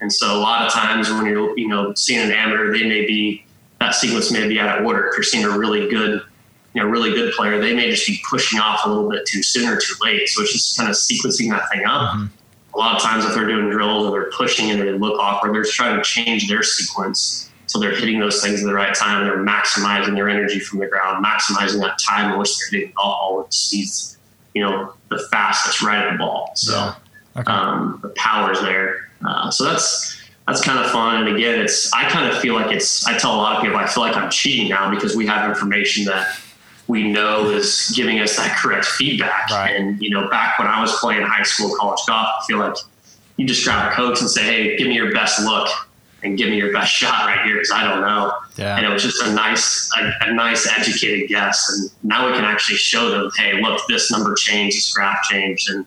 And 0.00 0.12
so 0.12 0.36
a 0.36 0.40
lot 0.40 0.66
of 0.66 0.72
times 0.72 1.10
when 1.10 1.26
you're 1.26 1.58
you 1.58 1.68
know 1.68 1.92
seeing 1.94 2.20
an 2.20 2.32
amateur, 2.32 2.72
they 2.72 2.84
may 2.84 3.04
be 3.04 3.44
that 3.80 3.94
sequence 3.94 4.30
may 4.30 4.46
be 4.46 4.60
out 4.60 4.78
of 4.78 4.86
order. 4.86 5.08
If 5.08 5.16
you're 5.16 5.24
seeing 5.24 5.44
a 5.44 5.58
really 5.58 5.88
good 5.88 6.22
you 6.74 6.82
know 6.82 6.88
really 6.88 7.10
good 7.10 7.32
player, 7.34 7.60
they 7.60 7.74
may 7.74 7.90
just 7.90 8.06
be 8.06 8.20
pushing 8.30 8.60
off 8.60 8.86
a 8.86 8.88
little 8.88 9.10
bit 9.10 9.26
too 9.26 9.42
soon 9.42 9.68
or 9.68 9.76
too 9.76 9.94
late. 10.02 10.28
So 10.28 10.42
it's 10.42 10.52
just 10.52 10.76
kind 10.76 10.88
of 10.88 10.94
sequencing 10.94 11.50
that 11.50 11.68
thing 11.72 11.84
up. 11.84 12.14
Mm-hmm. 12.14 12.26
A 12.74 12.78
lot 12.78 12.96
of 12.96 13.02
times 13.02 13.24
if 13.24 13.34
they're 13.34 13.46
doing 13.46 13.70
drills 13.70 14.06
or 14.06 14.12
they're 14.12 14.30
pushing 14.30 14.70
and 14.70 14.80
they 14.80 14.92
look 14.92 15.18
awkward, 15.18 15.54
they're 15.54 15.64
trying 15.64 15.96
to 15.96 16.02
change 16.02 16.48
their 16.48 16.62
sequence 16.62 17.51
so 17.72 17.78
they're 17.78 17.96
hitting 17.96 18.20
those 18.20 18.42
things 18.42 18.60
at 18.60 18.66
the 18.66 18.74
right 18.74 18.94
time. 18.94 19.24
They're 19.24 19.38
maximizing 19.38 20.14
their 20.14 20.28
energy 20.28 20.60
from 20.60 20.80
the 20.80 20.86
ground, 20.86 21.24
maximizing 21.24 21.80
that 21.80 21.98
time 21.98 22.30
in 22.30 22.38
which 22.38 22.50
they're 22.58 22.80
hitting 22.80 22.88
the 22.90 22.94
ball 22.96 23.46
speeds, 23.48 24.18
you 24.54 24.62
know, 24.62 24.92
the 25.08 25.26
fastest 25.30 25.80
right 25.80 26.06
at 26.06 26.12
the 26.12 26.18
ball. 26.18 26.52
So 26.54 26.74
yeah. 26.74 26.94
okay. 27.38 27.50
um, 27.50 27.98
the 28.02 28.10
power's 28.10 28.60
there. 28.60 29.08
Uh, 29.26 29.50
so 29.50 29.64
that's 29.64 30.20
that's 30.46 30.60
kind 30.60 30.84
of 30.84 30.90
fun. 30.90 31.26
And 31.26 31.34
again, 31.34 31.60
it's 31.60 31.90
I 31.94 32.10
kind 32.10 32.30
of 32.30 32.38
feel 32.42 32.52
like 32.52 32.70
it's. 32.70 33.06
I 33.06 33.16
tell 33.16 33.34
a 33.34 33.38
lot 33.38 33.56
of 33.56 33.62
people 33.62 33.78
I 33.78 33.86
feel 33.86 34.02
like 34.02 34.16
I'm 34.16 34.30
cheating 34.30 34.68
now 34.68 34.90
because 34.90 35.16
we 35.16 35.26
have 35.28 35.48
information 35.48 36.04
that 36.04 36.38
we 36.88 37.10
know 37.10 37.48
is 37.48 37.90
giving 37.96 38.20
us 38.20 38.36
that 38.36 38.58
correct 38.58 38.84
feedback. 38.84 39.48
Right. 39.48 39.74
And 39.74 39.98
you 40.02 40.10
know, 40.10 40.28
back 40.28 40.58
when 40.58 40.68
I 40.68 40.78
was 40.82 40.92
playing 40.98 41.22
high 41.22 41.44
school, 41.44 41.74
college 41.80 42.00
golf, 42.06 42.28
I 42.38 42.44
feel 42.46 42.58
like 42.58 42.76
you 43.38 43.46
just 43.46 43.64
grab 43.64 43.90
a 43.90 43.94
coach 43.94 44.20
and 44.20 44.28
say, 44.28 44.42
"Hey, 44.42 44.76
give 44.76 44.88
me 44.88 44.94
your 44.94 45.10
best 45.14 45.40
look." 45.40 45.70
And 46.22 46.38
give 46.38 46.48
me 46.48 46.56
your 46.56 46.72
best 46.72 46.92
shot 46.94 47.26
right 47.26 47.44
here 47.44 47.54
because 47.54 47.70
I 47.70 47.84
don't 47.84 48.00
know. 48.00 48.32
Yeah. 48.56 48.76
And 48.76 48.86
it 48.86 48.88
was 48.88 49.02
just 49.02 49.22
a 49.22 49.32
nice, 49.32 49.90
a, 49.98 50.12
a, 50.28 50.32
nice 50.32 50.68
educated 50.68 51.28
guess. 51.28 51.70
And 51.70 51.90
now 52.02 52.26
we 52.26 52.32
can 52.32 52.44
actually 52.44 52.76
show 52.76 53.10
them, 53.10 53.30
hey, 53.36 53.60
look, 53.60 53.80
this 53.88 54.10
number 54.10 54.34
changed, 54.34 54.76
this 54.76 54.92
graph 54.92 55.22
changed, 55.24 55.70
and 55.70 55.86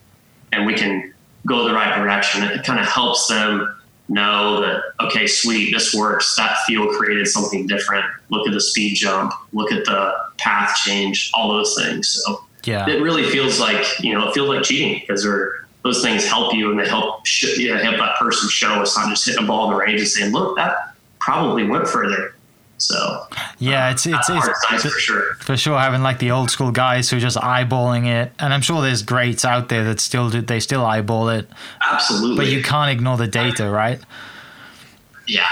and 0.51 0.65
we 0.65 0.73
can 0.73 1.13
go 1.45 1.67
the 1.67 1.73
right 1.73 1.95
direction. 1.95 2.43
It 2.43 2.63
kind 2.63 2.79
of 2.79 2.85
helps 2.85 3.27
them 3.27 3.75
know 4.07 4.61
that 4.61 4.83
okay, 5.01 5.27
sweet, 5.27 5.71
this 5.73 5.93
works. 5.93 6.35
That 6.35 6.57
field 6.65 6.95
created 6.95 7.27
something 7.27 7.67
different. 7.67 8.05
Look 8.29 8.47
at 8.47 8.53
the 8.53 8.61
speed 8.61 8.95
jump. 8.95 9.33
Look 9.51 9.71
at 9.71 9.85
the 9.85 10.13
path 10.37 10.75
change. 10.77 11.31
All 11.33 11.49
those 11.49 11.75
things. 11.75 12.07
So 12.09 12.43
yeah, 12.63 12.87
it 12.89 13.01
really 13.01 13.23
feels 13.23 13.59
like 13.59 13.85
you 13.99 14.13
know 14.13 14.27
it 14.29 14.33
feels 14.33 14.49
like 14.49 14.63
cheating 14.63 14.99
because 14.99 15.23
they're 15.23 15.64
those 15.85 16.01
things 16.01 16.25
help 16.25 16.51
you 16.53 16.71
and 16.71 16.79
they 16.79 16.87
help 16.87 17.25
sh- 17.27 17.57
you 17.57 17.73
know, 17.73 17.77
help 17.77 17.97
that 17.97 18.17
person 18.17 18.49
show 18.49 18.81
it's 18.81 18.97
not 18.97 19.07
just 19.07 19.23
hitting 19.23 19.43
a 19.43 19.47
ball 19.47 19.65
in 19.65 19.77
the 19.77 19.79
range 19.79 20.01
and 20.01 20.09
saying, 20.09 20.33
look, 20.33 20.57
that 20.57 20.95
probably 21.19 21.63
went 21.63 21.87
further. 21.87 22.35
So 22.77 23.27
yeah, 23.59 23.91
it's 23.91 24.05
it's, 24.05 24.29
it's, 24.29 24.47
it's 24.71 24.83
for 24.83 24.99
sure. 24.99 25.35
For 25.35 25.55
sure, 25.55 25.79
having 25.79 26.01
like 26.01 26.19
the 26.19 26.31
old 26.31 26.49
school 26.49 26.71
guys 26.71 27.09
who 27.09 27.17
are 27.17 27.19
just 27.21 27.37
eyeballing 27.37 28.07
it, 28.07 28.33
and 28.39 28.53
I'm 28.53 28.61
sure 28.61 28.81
there's 28.81 29.01
greats 29.01 29.45
out 29.45 29.69
there 29.69 29.85
that 29.85 29.99
still 30.01 30.29
do 30.29 30.41
they 30.41 30.59
still 30.59 30.83
eyeball 30.83 31.29
it. 31.29 31.47
Absolutely, 31.89 32.35
but 32.35 32.51
you 32.51 32.61
can't 32.63 32.91
ignore 32.91 33.15
the 33.15 33.27
data, 33.27 33.69
right? 33.69 33.99
Yeah, 35.25 35.45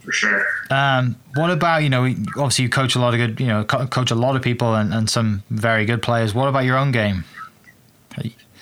for 0.00 0.12
sure. 0.12 0.46
Um, 0.70 1.16
what 1.34 1.50
about 1.50 1.82
you 1.82 1.90
know? 1.90 2.04
Obviously, 2.38 2.62
you 2.62 2.70
coach 2.70 2.94
a 2.94 3.00
lot 3.00 3.12
of 3.12 3.18
good, 3.18 3.38
you 3.38 3.48
know, 3.48 3.64
co- 3.64 3.86
coach 3.88 4.10
a 4.10 4.14
lot 4.14 4.34
of 4.34 4.40
people 4.40 4.74
and, 4.74 4.94
and 4.94 5.10
some 5.10 5.42
very 5.50 5.84
good 5.84 6.00
players. 6.00 6.32
What 6.32 6.48
about 6.48 6.64
your 6.64 6.78
own 6.78 6.90
game? 6.90 7.24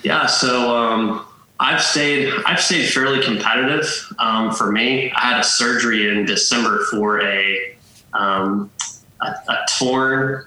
Yeah, 0.03 0.27
so 0.27 0.75
um, 0.75 1.27
I've 1.61 1.83
stayed 1.83 2.33
I've 2.47 2.61
stayed 2.61 2.89
fairly 2.89 3.23
competitive. 3.23 3.87
Um, 4.19 4.53
for 4.53 4.73
me, 4.73 5.13
I 5.13 5.21
had 5.21 5.41
a 5.41 5.45
surgery 5.45 6.09
in 6.09 6.25
December 6.25 6.85
for 6.91 7.21
a 7.23 7.77
um, 8.15 8.71
a, 9.21 9.27
a, 9.27 9.67
torn 9.79 10.45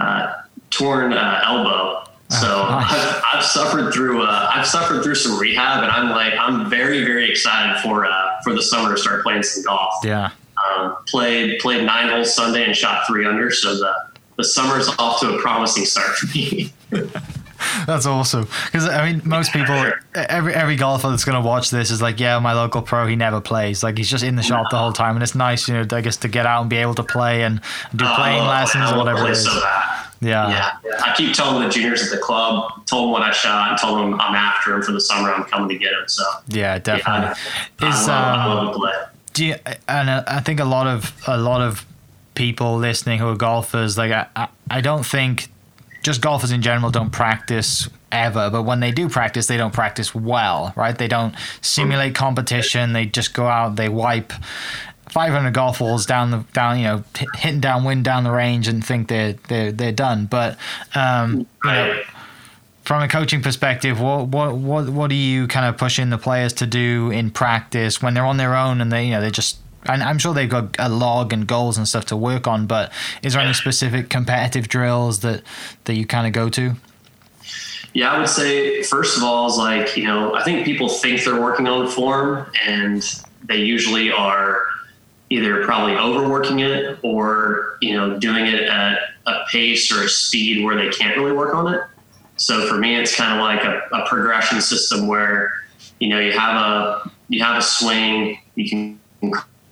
uh, 0.00 0.32
torn 0.70 1.12
uh, 1.12 1.40
elbow. 1.44 2.04
So 2.30 2.66
oh, 2.66 2.68
nice. 2.70 2.90
I've, 2.90 3.22
I've, 3.34 3.44
suffered 3.44 3.92
through 3.92 4.22
uh, 4.22 4.50
I've 4.52 4.66
suffered 4.66 5.02
through 5.02 5.16
some 5.16 5.38
rehab, 5.38 5.82
and 5.82 5.90
I'm 5.92 6.10
like 6.10 6.34
I'm 6.38 6.70
very 6.70 7.04
very 7.04 7.28
excited 7.28 7.80
for 7.82 8.06
uh, 8.06 8.40
for 8.42 8.54
the 8.54 8.62
summer 8.62 8.94
to 8.94 9.00
start 9.00 9.24
playing 9.24 9.42
some 9.42 9.64
golf. 9.64 10.04
Yeah. 10.04 10.30
Um, 10.64 10.96
played 11.08 11.58
played 11.60 11.84
nine 11.84 12.08
holes 12.08 12.32
Sunday 12.32 12.64
and 12.64 12.76
shot 12.76 13.06
three 13.08 13.26
under, 13.26 13.50
so 13.50 13.74
the 13.74 13.92
the 14.36 14.44
summer's 14.44 14.88
off 14.98 15.20
to 15.20 15.36
a 15.36 15.40
promising 15.40 15.84
start 15.84 16.16
for 16.16 16.26
me. 16.36 16.72
That's 17.86 18.06
awesome. 18.06 18.48
Because 18.66 18.88
I 18.88 19.10
mean, 19.10 19.22
most 19.24 19.52
people, 19.52 19.92
every 20.14 20.54
every 20.54 20.76
golfer 20.76 21.10
that's 21.10 21.24
going 21.24 21.40
to 21.40 21.46
watch 21.46 21.70
this 21.70 21.90
is 21.90 22.00
like, 22.02 22.20
yeah, 22.20 22.38
my 22.38 22.52
local 22.52 22.82
pro, 22.82 23.06
he 23.06 23.16
never 23.16 23.40
plays. 23.40 23.82
Like 23.82 23.98
he's 23.98 24.10
just 24.10 24.24
in 24.24 24.36
the 24.36 24.42
shop 24.42 24.66
the 24.70 24.78
whole 24.78 24.92
time, 24.92 25.16
and 25.16 25.22
it's 25.22 25.34
nice, 25.34 25.68
you 25.68 25.74
know, 25.74 25.86
I 25.96 26.00
guess 26.00 26.16
to 26.18 26.28
get 26.28 26.46
out 26.46 26.62
and 26.62 26.70
be 26.70 26.76
able 26.76 26.94
to 26.94 27.02
play 27.02 27.42
and 27.42 27.60
do 27.94 28.04
oh, 28.04 28.14
playing 28.16 28.44
lessons 28.44 28.90
or 28.92 28.98
whatever 28.98 29.26
it 29.26 29.32
is. 29.32 29.44
So 29.44 29.52
yeah. 30.20 30.78
yeah. 30.84 31.00
I 31.02 31.14
keep 31.16 31.34
telling 31.34 31.62
the 31.62 31.68
juniors 31.68 32.02
at 32.02 32.10
the 32.10 32.22
club, 32.22 32.86
told 32.86 33.04
them 33.04 33.10
what 33.10 33.22
I 33.22 33.30
shot, 33.30 33.70
and 33.70 33.78
told 33.78 33.98
them 33.98 34.20
I'm 34.20 34.34
after 34.34 34.74
him 34.74 34.82
for 34.82 34.92
the 34.92 35.00
summer. 35.00 35.32
I'm 35.32 35.44
coming 35.44 35.68
to 35.68 35.76
get 35.76 35.92
him. 35.92 36.08
So 36.08 36.24
yeah, 36.48 36.78
definitely. 36.78 37.36
Yeah, 37.80 37.88
is 37.88 38.08
I 38.08 38.32
love, 38.32 38.34
um, 38.34 38.40
I 38.40 38.62
love 38.62 38.74
play. 38.74 38.92
Do 39.32 39.44
you, 39.44 39.54
and 39.88 40.10
I 40.10 40.40
think 40.40 40.60
a 40.60 40.64
lot 40.64 40.86
of 40.86 41.12
a 41.26 41.36
lot 41.36 41.60
of 41.60 41.84
people 42.34 42.76
listening 42.76 43.18
who 43.18 43.28
are 43.28 43.36
golfers, 43.36 43.98
like 43.98 44.12
I, 44.12 44.48
I 44.70 44.80
don't 44.80 45.04
think 45.04 45.48
just 46.04 46.20
golfers 46.20 46.52
in 46.52 46.62
general 46.62 46.90
don't 46.90 47.10
practice 47.10 47.88
ever, 48.12 48.50
but 48.50 48.62
when 48.62 48.80
they 48.80 48.92
do 48.92 49.08
practice, 49.08 49.46
they 49.46 49.56
don't 49.56 49.72
practice 49.72 50.14
well, 50.14 50.72
right? 50.76 50.96
They 50.96 51.08
don't 51.08 51.34
simulate 51.62 52.14
competition. 52.14 52.92
They 52.92 53.06
just 53.06 53.34
go 53.34 53.46
out, 53.46 53.76
they 53.76 53.88
wipe 53.88 54.32
500 55.08 55.52
golf 55.52 55.78
balls 55.78 56.06
down 56.06 56.30
the 56.30 56.44
down, 56.52 56.78
you 56.78 56.84
know, 56.84 57.04
hitting 57.34 57.60
downwind 57.60 58.04
down 58.04 58.24
the 58.24 58.30
range 58.30 58.68
and 58.68 58.84
think 58.84 59.08
they're 59.08 59.32
they're 59.48 59.72
they're 59.72 59.92
done. 59.92 60.26
But 60.26 60.58
um, 60.94 61.46
you 61.64 61.70
know, 61.70 62.02
from 62.82 63.02
a 63.02 63.08
coaching 63.08 63.42
perspective, 63.42 64.00
what 64.00 64.28
what 64.28 64.54
what 64.56 64.88
what 64.90 65.10
are 65.10 65.14
you 65.14 65.46
kind 65.48 65.66
of 65.66 65.78
pushing 65.78 66.10
the 66.10 66.18
players 66.18 66.52
to 66.54 66.66
do 66.66 67.10
in 67.10 67.30
practice 67.30 68.02
when 68.02 68.12
they're 68.12 68.26
on 68.26 68.36
their 68.36 68.54
own 68.54 68.80
and 68.80 68.92
they 68.92 69.06
you 69.06 69.12
know 69.12 69.22
they 69.22 69.30
just 69.30 69.58
and 69.86 70.02
I'm 70.02 70.18
sure 70.18 70.34
they've 70.34 70.48
got 70.48 70.76
a 70.78 70.88
log 70.88 71.32
and 71.32 71.46
goals 71.46 71.76
and 71.76 71.86
stuff 71.86 72.06
to 72.06 72.16
work 72.16 72.46
on, 72.46 72.66
but 72.66 72.92
is 73.22 73.34
there 73.34 73.42
any 73.42 73.54
specific 73.54 74.08
competitive 74.08 74.68
drills 74.68 75.20
that 75.20 75.42
that 75.84 75.94
you 75.94 76.06
kind 76.06 76.26
of 76.26 76.32
go 76.32 76.48
to? 76.50 76.74
Yeah, 77.92 78.12
I 78.12 78.18
would 78.18 78.28
say 78.28 78.82
first 78.82 79.16
of 79.16 79.22
all 79.22 79.48
is 79.48 79.56
like 79.56 79.96
you 79.96 80.04
know 80.04 80.34
I 80.34 80.42
think 80.42 80.64
people 80.64 80.88
think 80.88 81.22
they're 81.24 81.40
working 81.40 81.68
on 81.68 81.88
form 81.88 82.50
and 82.66 83.02
they 83.44 83.58
usually 83.58 84.10
are 84.10 84.64
either 85.30 85.64
probably 85.64 85.96
overworking 85.96 86.60
it 86.60 86.98
or 87.02 87.78
you 87.80 87.94
know 87.94 88.18
doing 88.18 88.46
it 88.46 88.62
at 88.62 88.98
a 89.26 89.44
pace 89.50 89.92
or 89.92 90.04
a 90.04 90.08
speed 90.08 90.64
where 90.64 90.76
they 90.76 90.90
can't 90.90 91.16
really 91.16 91.32
work 91.32 91.54
on 91.54 91.72
it. 91.72 91.80
So 92.36 92.66
for 92.68 92.76
me, 92.76 92.96
it's 92.96 93.14
kind 93.14 93.32
of 93.32 93.40
like 93.40 93.64
a, 93.64 93.96
a 93.96 94.08
progression 94.08 94.60
system 94.60 95.06
where 95.06 95.52
you 96.00 96.08
know 96.08 96.18
you 96.18 96.32
have 96.32 96.56
a 96.56 97.10
you 97.28 97.42
have 97.42 97.58
a 97.58 97.62
swing 97.62 98.38
you 98.54 98.68
can 98.68 98.98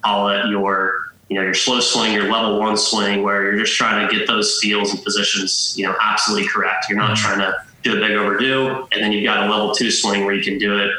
call 0.02 0.28
it 0.28 0.46
your 0.48 1.12
you 1.28 1.36
know 1.36 1.42
your 1.42 1.54
slow 1.54 1.80
swing, 1.80 2.12
your 2.12 2.30
level 2.30 2.58
one 2.58 2.76
swing, 2.76 3.22
where 3.22 3.44
you're 3.44 3.58
just 3.58 3.76
trying 3.76 4.06
to 4.06 4.14
get 4.14 4.26
those 4.26 4.58
feels 4.60 4.92
and 4.92 5.02
positions 5.02 5.74
you 5.76 5.86
know 5.86 5.96
absolutely 6.00 6.48
correct. 6.48 6.86
You're 6.88 6.98
not 6.98 7.16
mm-hmm. 7.16 7.26
trying 7.26 7.38
to 7.40 7.64
do 7.82 7.96
a 7.96 8.00
big 8.00 8.16
overdo, 8.16 8.88
and 8.92 9.02
then 9.02 9.12
you've 9.12 9.24
got 9.24 9.46
a 9.46 9.50
level 9.50 9.74
two 9.74 9.90
swing 9.90 10.24
where 10.24 10.34
you 10.34 10.42
can 10.42 10.58
do 10.58 10.78
it 10.78 10.90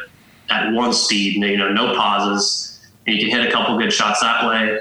at 0.50 0.72
one 0.74 0.94
speed, 0.94 1.36
you 1.36 1.58
know, 1.58 1.72
no 1.72 1.96
pauses, 1.96 2.82
and 3.08 3.16
you 3.16 3.22
can 3.28 3.40
hit 3.40 3.48
a 3.48 3.52
couple 3.52 3.78
good 3.78 3.92
shots 3.92 4.22
that 4.22 4.48
way. 4.48 4.80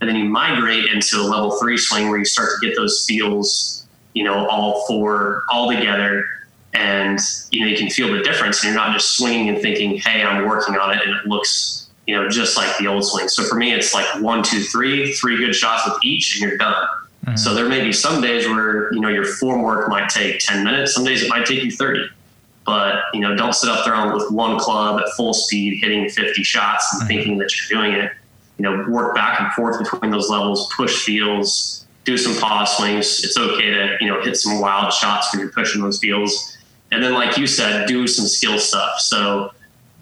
And 0.00 0.08
then 0.08 0.16
you 0.16 0.24
migrate 0.24 0.86
into 0.86 1.18
a 1.18 1.22
level 1.22 1.58
three 1.60 1.76
swing 1.76 2.08
where 2.08 2.18
you 2.18 2.24
start 2.24 2.50
to 2.60 2.66
get 2.66 2.74
those 2.76 3.04
feels, 3.06 3.86
you 4.14 4.24
know, 4.24 4.48
all 4.48 4.84
four 4.86 5.44
all 5.48 5.70
together, 5.70 6.24
and 6.74 7.20
you 7.50 7.60
know 7.60 7.66
you 7.66 7.76
can 7.76 7.88
feel 7.88 8.12
the 8.12 8.22
difference. 8.22 8.64
And 8.64 8.72
you're 8.72 8.82
not 8.82 8.92
just 8.94 9.16
swinging 9.16 9.48
and 9.48 9.60
thinking, 9.60 9.98
"Hey, 9.98 10.22
I'm 10.22 10.46
working 10.46 10.76
on 10.76 10.90
it," 10.96 11.02
and 11.06 11.14
it 11.14 11.26
looks 11.26 11.81
you 12.06 12.14
know, 12.14 12.28
just 12.28 12.56
like 12.56 12.76
the 12.78 12.86
old 12.86 13.04
swing. 13.04 13.28
So 13.28 13.44
for 13.44 13.54
me, 13.54 13.72
it's 13.72 13.94
like 13.94 14.06
one, 14.20 14.42
two, 14.42 14.60
three, 14.60 15.12
three 15.14 15.36
good 15.36 15.54
shots 15.54 15.82
with 15.86 16.04
each, 16.04 16.34
and 16.34 16.48
you're 16.48 16.58
done. 16.58 16.86
Mm-hmm. 17.24 17.36
So 17.36 17.54
there 17.54 17.68
may 17.68 17.84
be 17.84 17.92
some 17.92 18.20
days 18.20 18.46
where 18.46 18.92
you 18.92 19.00
know 19.00 19.08
your 19.08 19.24
form 19.24 19.62
work 19.62 19.88
might 19.88 20.08
take 20.08 20.40
10 20.40 20.64
minutes. 20.64 20.94
Some 20.94 21.04
days 21.04 21.22
it 21.22 21.28
might 21.28 21.46
take 21.46 21.62
you 21.62 21.70
30. 21.70 22.08
But 22.64 23.02
you 23.14 23.20
know, 23.20 23.36
don't 23.36 23.54
sit 23.54 23.70
up 23.70 23.84
there 23.84 23.94
on, 23.94 24.14
with 24.14 24.30
one 24.30 24.58
club 24.58 25.00
at 25.00 25.08
full 25.10 25.34
speed, 25.34 25.80
hitting 25.80 26.08
50 26.08 26.42
shots 26.42 26.92
and 26.92 27.02
mm-hmm. 27.02 27.08
thinking 27.08 27.38
that 27.38 27.50
you're 27.56 27.80
doing 27.80 27.92
it. 27.92 28.12
You 28.58 28.64
know, 28.64 28.84
work 28.88 29.14
back 29.14 29.40
and 29.40 29.52
forth 29.52 29.78
between 29.78 30.10
those 30.10 30.28
levels, 30.28 30.72
push 30.76 31.04
fields, 31.04 31.86
do 32.04 32.18
some 32.18 32.36
pause 32.40 32.76
swings. 32.76 33.24
It's 33.24 33.36
okay 33.36 33.70
to 33.70 33.96
you 34.00 34.08
know 34.08 34.20
hit 34.22 34.36
some 34.36 34.60
wild 34.60 34.92
shots 34.92 35.32
when 35.32 35.40
you're 35.40 35.52
pushing 35.52 35.80
those 35.80 35.98
fields, 36.00 36.58
and 36.90 37.02
then 37.02 37.14
like 37.14 37.36
you 37.36 37.46
said, 37.46 37.86
do 37.86 38.06
some 38.08 38.26
skill 38.26 38.58
stuff. 38.58 38.98
So 38.98 39.52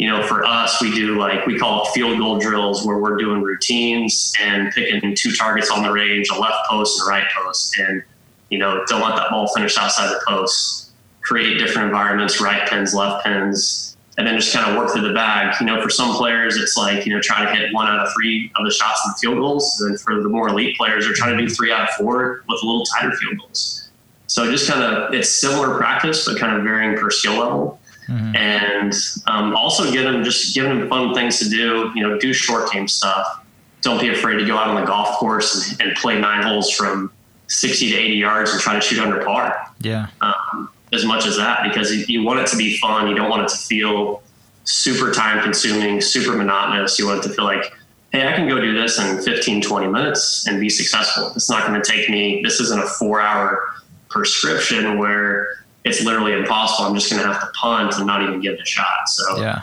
you 0.01 0.09
know, 0.09 0.23
for 0.27 0.47
us, 0.47 0.81
we 0.81 0.95
do 0.95 1.19
like 1.19 1.47
we 1.47 1.59
call 1.59 1.83
it 1.83 1.91
field 1.91 2.19
goal 2.19 2.39
drills 2.39 2.87
where 2.87 2.97
we're 2.97 3.19
doing 3.19 3.43
routines 3.43 4.33
and 4.41 4.73
picking 4.73 5.15
two 5.15 5.31
targets 5.37 5.71
on 5.71 5.83
the 5.83 5.93
range, 5.93 6.31
a 6.31 6.41
left 6.41 6.67
post 6.71 6.99
and 6.99 7.07
a 7.07 7.11
right 7.11 7.27
post, 7.37 7.79
and 7.79 8.03
you 8.49 8.57
know, 8.57 8.83
don't 8.89 9.03
let 9.03 9.15
that 9.17 9.29
ball 9.29 9.47
finish 9.55 9.77
outside 9.77 10.09
the 10.09 10.19
post. 10.27 10.93
Create 11.21 11.59
different 11.59 11.89
environments, 11.89 12.41
right 12.41 12.67
pins, 12.67 12.95
left 12.95 13.27
pins, 13.27 13.95
and 14.17 14.27
then 14.27 14.41
just 14.41 14.55
kind 14.55 14.71
of 14.71 14.79
work 14.79 14.91
through 14.91 15.07
the 15.07 15.13
bag. 15.13 15.55
You 15.61 15.67
know, 15.67 15.83
for 15.83 15.91
some 15.91 16.17
players, 16.17 16.57
it's 16.57 16.79
like 16.79 17.05
you 17.05 17.13
know, 17.13 17.21
try 17.21 17.45
to 17.45 17.55
hit 17.55 17.71
one 17.75 17.87
out 17.87 17.99
of 18.07 18.11
three 18.15 18.51
of 18.57 18.65
the 18.65 18.73
shots 18.73 19.03
in 19.05 19.13
the 19.13 19.19
field 19.21 19.37
goals, 19.37 19.83
and 19.83 20.01
for 20.01 20.23
the 20.23 20.31
more 20.31 20.49
elite 20.49 20.79
players, 20.79 21.05
they're 21.05 21.13
trying 21.13 21.37
to 21.37 21.47
do 21.47 21.55
three 21.55 21.73
out 21.73 21.91
of 21.91 21.95
four 21.97 22.43
with 22.49 22.63
a 22.63 22.67
little 22.67 22.87
tighter 22.87 23.13
field 23.17 23.37
goals. 23.39 23.91
So 24.29 24.51
just 24.51 24.67
kind 24.67 24.83
of 24.83 25.13
it's 25.13 25.29
similar 25.29 25.77
practice, 25.77 26.25
but 26.25 26.39
kind 26.39 26.57
of 26.57 26.63
varying 26.63 26.97
per 26.97 27.11
skill 27.11 27.39
level 27.39 27.80
mm-hmm. 28.11 28.37
and 28.37 28.93
um, 29.27 29.55
also 29.55 29.91
give 29.91 30.05
them 30.05 30.25
just 30.25 30.55
give 30.55 30.65
them 30.65 30.89
fun 30.89 31.15
things 31.15 31.39
to 31.39 31.49
do. 31.49 31.91
You 31.95 32.07
know, 32.07 32.19
do 32.19 32.33
short 32.33 32.71
game 32.73 32.89
stuff. 32.89 33.45
Don't 33.83 34.01
be 34.01 34.11
afraid 34.11 34.37
to 34.37 34.45
go 34.45 34.57
out 34.57 34.69
on 34.69 34.75
the 34.75 34.87
golf 34.87 35.19
course 35.19 35.73
and, 35.73 35.81
and 35.81 35.97
play 35.97 36.21
nine 36.21 36.43
holes 36.43 36.71
from 36.71 37.11
60 37.47 37.91
to 37.91 37.97
80 37.97 38.15
yards 38.15 38.53
and 38.53 38.61
try 38.61 38.75
to 38.75 38.81
shoot 38.81 38.99
under 38.99 39.25
par. 39.25 39.73
Yeah. 39.81 40.09
Um, 40.21 40.71
as 40.93 41.05
much 41.05 41.27
as 41.27 41.37
that, 41.37 41.63
because 41.63 41.95
you, 41.95 42.05
you 42.09 42.23
want 42.23 42.41
it 42.41 42.47
to 42.49 42.57
be 42.57 42.77
fun. 42.79 43.09
You 43.09 43.15
don't 43.15 43.31
want 43.31 43.43
it 43.43 43.49
to 43.49 43.57
feel 43.57 44.23
super 44.65 45.13
time 45.13 45.43
consuming, 45.43 46.01
super 46.01 46.37
monotonous. 46.37 46.99
You 46.99 47.07
want 47.07 47.25
it 47.25 47.29
to 47.29 47.35
feel 47.35 47.45
like, 47.45 47.73
hey, 48.13 48.27
I 48.27 48.33
can 48.35 48.49
go 48.49 48.61
do 48.61 48.79
this 48.79 48.99
in 48.99 49.23
15, 49.23 49.63
20 49.63 49.87
minutes 49.87 50.47
and 50.47 50.61
be 50.61 50.69
successful. 50.69 51.33
It's 51.35 51.49
not 51.49 51.67
going 51.67 51.81
to 51.81 51.91
take 51.91 52.11
me, 52.11 52.43
this 52.43 52.61
isn't 52.61 52.81
a 52.81 52.87
four 52.87 53.21
hour 53.21 53.75
prescription 54.09 54.99
where 54.99 55.65
it's 55.85 56.03
literally 56.03 56.33
impossible. 56.33 56.89
I'm 56.89 56.95
just 56.95 57.11
going 57.11 57.23
to 57.23 57.33
have 57.33 57.41
to 57.41 57.49
punt 57.59 57.95
and 57.97 58.07
not 58.07 58.23
even 58.23 58.41
give 58.41 58.55
it 58.55 58.61
a 58.61 58.67
shot. 58.67 59.09
So, 59.09 59.41
yeah. 59.41 59.63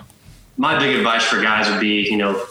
My 0.57 0.79
big 0.79 0.95
advice 0.95 1.23
for 1.23 1.41
guys 1.41 1.69
would 1.69 1.79
be, 1.79 2.09
you 2.09 2.17
know, 2.17 2.43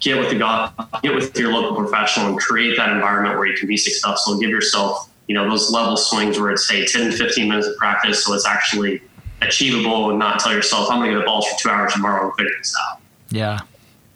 get 0.00 0.18
with 0.18 0.30
the 0.30 0.38
golf, 0.38 0.72
get 1.02 1.14
with 1.14 1.36
your 1.38 1.52
local 1.52 1.76
professional 1.76 2.26
and 2.26 2.38
create 2.38 2.76
that 2.76 2.88
environment 2.90 3.38
where 3.38 3.46
you 3.46 3.56
can 3.56 3.68
be 3.68 3.76
successful. 3.76 4.38
Give 4.38 4.50
yourself, 4.50 5.08
you 5.28 5.34
know, 5.34 5.48
those 5.48 5.70
level 5.70 5.96
swings 5.96 6.40
where 6.40 6.50
it's 6.50 6.66
say 6.66 6.84
10, 6.84 7.12
to 7.12 7.16
15 7.16 7.48
minutes 7.48 7.68
of 7.68 7.76
practice, 7.76 8.24
so 8.24 8.34
it's 8.34 8.46
actually 8.46 9.00
achievable, 9.40 10.10
and 10.10 10.18
not 10.18 10.40
tell 10.40 10.52
yourself, 10.52 10.90
I'm 10.90 10.98
going 10.98 11.10
to 11.10 11.16
get 11.16 11.20
the 11.20 11.26
balls 11.26 11.46
for 11.46 11.58
two 11.58 11.68
hours 11.68 11.92
tomorrow 11.92 12.26
and 12.26 12.34
figure 12.34 12.52
this 12.58 12.74
out. 12.88 13.00
Yeah, 13.30 13.60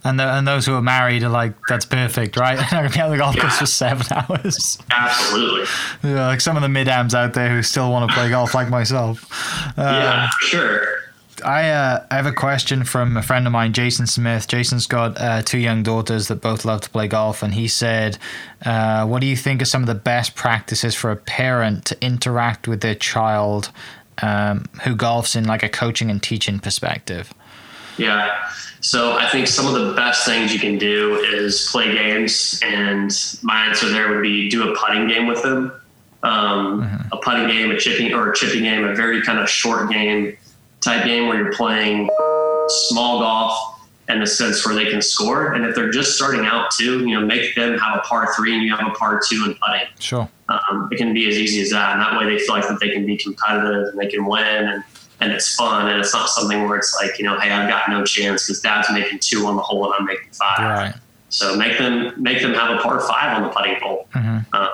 and 0.07 0.21
the, 0.21 0.25
and 0.25 0.47
those 0.47 0.67
who 0.67 0.75
are 0.75 0.83
married 0.83 1.23
are 1.23 1.29
like, 1.29 1.55
that's 1.69 1.85
perfect, 1.85 2.37
right? 2.37 2.59
I'm 2.59 2.69
gonna 2.71 2.91
be 2.91 3.01
on 3.01 3.11
the 3.11 3.19
golf 3.19 3.37
course 3.37 3.59
for 3.59 3.67
seven 3.67 4.07
hours. 4.11 4.79
Absolutely. 4.91 5.67
Yeah, 6.03 6.27
like 6.29 6.41
some 6.41 6.57
of 6.57 6.63
the 6.63 6.69
mid-ams 6.69 7.15
out 7.15 7.35
there 7.35 7.51
who 7.51 7.63
still 7.63 7.91
want 7.91 8.09
to 8.09 8.15
play 8.17 8.31
golf, 8.31 8.55
like 8.55 8.69
myself. 8.69 9.25
Um, 9.79 9.85
yeah, 9.85 10.29
sure. 10.41 10.87
I 11.45 11.69
uh, 11.69 12.07
I 12.11 12.15
have 12.15 12.27
a 12.27 12.33
question 12.33 12.85
from 12.85 13.17
a 13.17 13.23
friend 13.23 13.47
of 13.47 13.53
mine, 13.53 13.73
Jason 13.73 14.07
Smith. 14.07 14.49
Jason's 14.49 14.87
got 14.87 15.21
uh, 15.21 15.43
two 15.43 15.59
young 15.59 15.83
daughters 15.83 16.29
that 16.29 16.41
both 16.41 16.65
love 16.65 16.81
to 16.83 16.91
play 16.91 17.09
golf, 17.09 17.43
and 17.43 17.53
he 17.53 17.69
said, 17.69 18.17
uh, 18.65 19.05
"What 19.07 19.21
do 19.21 19.27
you 19.27 19.37
think 19.37 19.61
are 19.61 19.67
some 19.67 19.83
of 19.83 19.87
the 19.87 19.95
best 19.95 20.35
practices 20.35 20.95
for 20.95 21.11
a 21.11 21.17
parent 21.17 21.85
to 21.87 22.03
interact 22.03 22.67
with 22.69 22.81
their 22.81 22.95
child 22.95 23.71
um, 24.23 24.65
who 24.85 24.97
golfs 24.97 25.37
in 25.37 25.45
like 25.45 25.63
a 25.63 25.69
coaching 25.69 26.11
and 26.11 26.23
teaching 26.23 26.59
perspective?" 26.59 27.35
Yeah. 27.99 28.51
So 28.81 29.17
I 29.17 29.29
think 29.29 29.47
some 29.47 29.67
of 29.67 29.75
the 29.75 29.95
best 29.95 30.25
things 30.25 30.53
you 30.53 30.61
can 30.61 30.79
do 30.79 31.17
is 31.17 31.69
play 31.71 31.93
games, 31.93 32.61
and 32.63 33.11
my 33.43 33.67
answer 33.67 33.89
there 33.89 34.11
would 34.11 34.23
be 34.23 34.49
do 34.49 34.71
a 34.71 34.77
putting 34.77 35.09
game 35.09 35.27
with 35.27 35.43
them. 35.43 35.73
Um, 36.23 36.83
mm-hmm. 36.83 37.09
A 37.13 37.17
putting 37.19 37.47
game, 37.49 37.71
a 37.71 37.79
chipping 37.79 38.13
or 38.13 38.31
a 38.31 38.35
chipping 38.35 38.63
game, 38.63 38.85
a 38.85 38.95
very 38.95 39.23
kind 39.23 39.39
of 39.39 39.49
short 39.49 39.91
game 39.91 40.37
type 40.81 41.05
game 41.05 41.29
where 41.29 41.37
you're 41.37 41.53
playing 41.53 42.09
small 42.69 43.21
golf 43.21 43.81
in 44.09 44.21
the 44.21 44.27
sense 44.27 44.65
where 44.65 44.75
they 44.75 44.89
can 44.89 45.03
score. 45.03 45.53
And 45.55 45.65
if 45.65 45.75
they're 45.75 45.91
just 45.91 46.15
starting 46.15 46.45
out 46.45 46.71
too, 46.71 47.01
you 47.01 47.19
know, 47.19 47.27
make 47.27 47.55
them 47.55 47.77
have 47.79 47.99
a 47.99 48.01
par 48.01 48.33
three 48.35 48.55
and 48.55 48.63
you 48.63 48.75
have 48.75 48.87
a 48.87 48.93
par 48.93 49.21
two 49.29 49.45
in 49.47 49.55
putting. 49.55 49.89
Sure. 49.99 50.29
Um, 50.49 50.89
it 50.93 50.97
can 50.97 51.13
be 51.13 51.29
as 51.29 51.37
easy 51.37 51.61
as 51.61 51.71
that. 51.71 51.93
And 51.93 52.01
that 52.01 52.19
way 52.19 52.25
they 52.27 52.39
feel 52.39 52.55
like 52.55 52.69
that 52.69 52.79
they 52.79 52.91
can 52.91 53.05
be 53.05 53.17
competitive 53.17 53.89
and 53.89 53.99
they 53.99 54.07
can 54.07 54.27
win 54.27 54.45
and, 54.45 54.85
and 55.21 55.33
it's 55.33 55.55
fun. 55.55 55.89
And 55.89 55.99
it's 55.99 56.13
not 56.13 56.29
something 56.29 56.67
where 56.67 56.79
it's 56.79 56.97
like, 57.01 57.19
you 57.19 57.25
know, 57.25 57.39
Hey, 57.39 57.51
I've 57.51 57.69
got 57.69 57.89
no 57.89 58.05
chance 58.05 58.47
because 58.47 58.61
dad's 58.61 58.91
making 58.91 59.21
two 59.21 59.47
on 59.47 59.57
the 59.57 59.63
hole 59.63 59.85
and 59.87 59.95
I'm 59.99 60.05
making 60.05 60.31
five. 60.33 60.59
Right. 60.59 60.95
So 61.29 61.57
make 61.57 61.79
them, 61.79 62.15
make 62.17 62.41
them 62.41 62.55
have 62.55 62.77
a 62.79 62.81
par 62.83 63.01
five 63.01 63.37
on 63.37 63.43
the 63.43 63.49
putting 63.49 63.81
hole. 63.81 64.09
Mm-hmm. 64.15 64.39
Uh, 64.53 64.69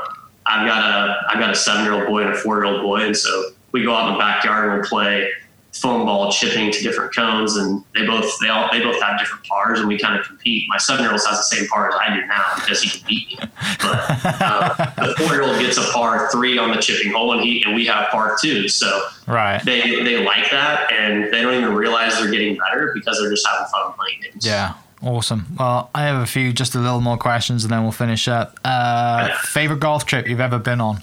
I've 0.46 0.66
got 0.66 0.82
a, 0.82 1.30
I've 1.30 1.38
got 1.38 1.50
a 1.50 1.54
seven 1.54 1.84
year 1.84 1.94
old 1.94 2.06
boy 2.06 2.22
and 2.22 2.34
a 2.34 2.36
four 2.36 2.56
year 2.56 2.64
old 2.64 2.82
boy. 2.82 3.02
And 3.02 3.16
so 3.16 3.50
we 3.72 3.84
go 3.84 3.94
out 3.94 4.08
in 4.08 4.14
the 4.14 4.18
backyard 4.18 4.70
and 4.70 4.82
we 4.82 4.88
play 4.88 5.30
foam 5.72 6.04
ball 6.04 6.30
chipping 6.30 6.70
to 6.70 6.82
different 6.82 7.14
cones, 7.14 7.56
and 7.56 7.82
they 7.94 8.06
both 8.06 8.30
they 8.40 8.48
all 8.48 8.68
they 8.70 8.80
both 8.80 9.00
have 9.02 9.18
different 9.18 9.44
pars, 9.44 9.80
and 9.80 9.88
we 9.88 9.98
kind 9.98 10.18
of 10.18 10.26
compete. 10.26 10.64
My 10.68 10.76
seven 10.76 11.02
year 11.02 11.12
old 11.12 11.20
has 11.26 11.38
the 11.38 11.56
same 11.56 11.66
par 11.68 11.88
as 11.88 11.94
I 11.98 12.14
do 12.14 12.26
now 12.26 12.52
because 12.56 12.82
he 12.82 12.90
can 12.90 13.06
beat 13.08 13.28
me. 13.28 13.38
But 13.80 14.42
uh, 14.42 15.06
the 15.06 15.14
four 15.16 15.32
year 15.32 15.42
old 15.42 15.58
gets 15.58 15.78
a 15.78 15.92
par 15.92 16.30
three 16.30 16.58
on 16.58 16.70
the 16.70 16.80
chipping 16.80 17.12
hole, 17.12 17.32
and 17.32 17.42
he 17.42 17.62
and 17.64 17.74
we 17.74 17.86
have 17.86 18.08
par 18.10 18.36
two. 18.40 18.68
So 18.68 19.02
right, 19.26 19.62
they 19.64 20.02
they 20.02 20.24
like 20.24 20.50
that, 20.50 20.92
and 20.92 21.32
they 21.32 21.42
don't 21.42 21.54
even 21.54 21.74
realize 21.74 22.18
they're 22.18 22.30
getting 22.30 22.56
better 22.56 22.92
because 22.94 23.18
they're 23.18 23.30
just 23.30 23.46
having 23.46 23.66
fun 23.68 23.92
playing 23.94 24.20
games. 24.22 24.46
Yeah. 24.46 24.74
Awesome. 25.04 25.46
Well, 25.58 25.90
I 25.96 26.02
have 26.02 26.22
a 26.22 26.26
few, 26.26 26.52
just 26.52 26.76
a 26.76 26.78
little 26.78 27.00
more 27.00 27.18
questions, 27.18 27.64
and 27.64 27.72
then 27.72 27.82
we'll 27.82 27.90
finish 27.90 28.28
up. 28.28 28.56
Uh, 28.64 29.36
favorite 29.38 29.80
golf 29.80 30.06
trip 30.06 30.28
you've 30.28 30.38
ever 30.38 30.60
been 30.60 30.80
on? 30.80 31.02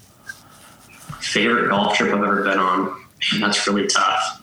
Favorite 1.20 1.68
golf 1.68 1.98
trip 1.98 2.14
I've 2.14 2.24
ever 2.24 2.44
been 2.44 2.60
on? 2.60 2.86
Man, 3.34 3.42
that's 3.42 3.68
really 3.68 3.88
tough. 3.88 4.39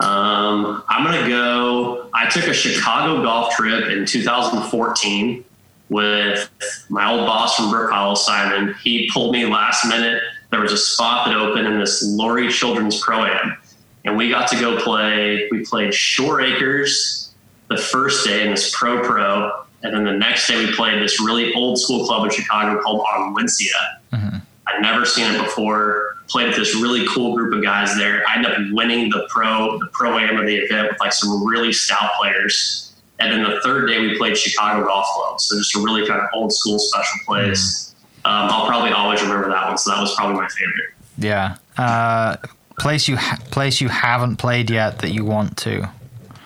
Um, 0.00 0.84
I'm 0.88 1.04
going 1.04 1.22
to 1.22 1.28
go. 1.28 2.08
I 2.14 2.28
took 2.28 2.46
a 2.46 2.54
Chicago 2.54 3.22
golf 3.22 3.54
trip 3.54 3.90
in 3.90 4.06
2014 4.06 5.44
with 5.88 6.50
my 6.88 7.10
old 7.10 7.26
boss 7.26 7.56
from 7.56 7.70
Brook 7.70 7.90
Hollow, 7.90 8.14
Simon. 8.14 8.74
He 8.82 9.10
pulled 9.12 9.32
me 9.32 9.46
last 9.46 9.86
minute. 9.86 10.22
There 10.50 10.60
was 10.60 10.72
a 10.72 10.76
spot 10.76 11.26
that 11.26 11.36
opened 11.36 11.66
in 11.66 11.78
this 11.78 12.06
Lurie 12.06 12.50
Children's 12.50 13.00
Pro 13.00 13.24
Am, 13.24 13.56
and 14.04 14.16
we 14.16 14.30
got 14.30 14.48
to 14.50 14.60
go 14.60 14.78
play. 14.78 15.48
We 15.50 15.64
played 15.64 15.92
Shore 15.92 16.40
Acres 16.40 17.34
the 17.68 17.76
first 17.76 18.24
day 18.24 18.44
in 18.44 18.52
this 18.52 18.74
Pro 18.74 19.02
Pro, 19.02 19.64
and 19.82 19.94
then 19.94 20.04
the 20.04 20.12
next 20.12 20.46
day 20.46 20.64
we 20.64 20.72
played 20.72 21.02
this 21.02 21.20
really 21.20 21.52
old 21.54 21.78
school 21.78 22.06
club 22.06 22.24
in 22.24 22.30
Chicago 22.30 22.80
called 22.82 23.04
Onwentsia. 23.04 23.66
Mm-hmm. 24.12 24.38
I'd 24.68 24.82
never 24.82 25.04
seen 25.04 25.34
it 25.34 25.38
before 25.38 26.18
played 26.28 26.48
with 26.48 26.56
this 26.56 26.74
really 26.74 27.06
cool 27.08 27.34
group 27.34 27.54
of 27.54 27.62
guys 27.62 27.96
there. 27.96 28.22
I 28.28 28.36
ended 28.36 28.52
up 28.52 28.58
winning 28.72 29.10
the 29.10 29.26
pro 29.28 29.78
the 29.78 29.86
pro 29.92 30.18
am 30.18 30.38
of 30.38 30.46
the 30.46 30.56
event 30.56 30.90
with 30.90 31.00
like 31.00 31.12
some 31.12 31.46
really 31.46 31.72
stout 31.72 32.10
players. 32.20 32.84
And 33.18 33.32
then 33.32 33.42
the 33.42 33.60
third 33.62 33.88
day 33.88 33.98
we 33.98 34.16
played 34.16 34.38
Chicago 34.38 34.86
Golf 34.86 35.06
Club, 35.06 35.40
so 35.40 35.58
just 35.58 35.74
a 35.74 35.80
really 35.80 36.06
kind 36.06 36.20
of 36.20 36.28
old 36.34 36.52
school 36.52 36.78
special 36.78 37.18
place. 37.26 37.94
Mm. 38.24 38.30
Um, 38.30 38.50
I'll 38.50 38.66
probably 38.66 38.92
always 38.92 39.20
remember 39.22 39.48
that 39.48 39.66
one. 39.66 39.78
So 39.78 39.90
that 39.90 40.00
was 40.00 40.14
probably 40.14 40.36
my 40.36 40.48
favorite. 40.48 40.90
Yeah, 41.18 41.56
uh, 41.76 42.36
place 42.78 43.08
you 43.08 43.16
ha- 43.16 43.40
place 43.50 43.80
you 43.80 43.88
haven't 43.88 44.36
played 44.36 44.70
yet 44.70 45.00
that 45.00 45.10
you 45.10 45.24
want 45.24 45.56
to. 45.58 45.90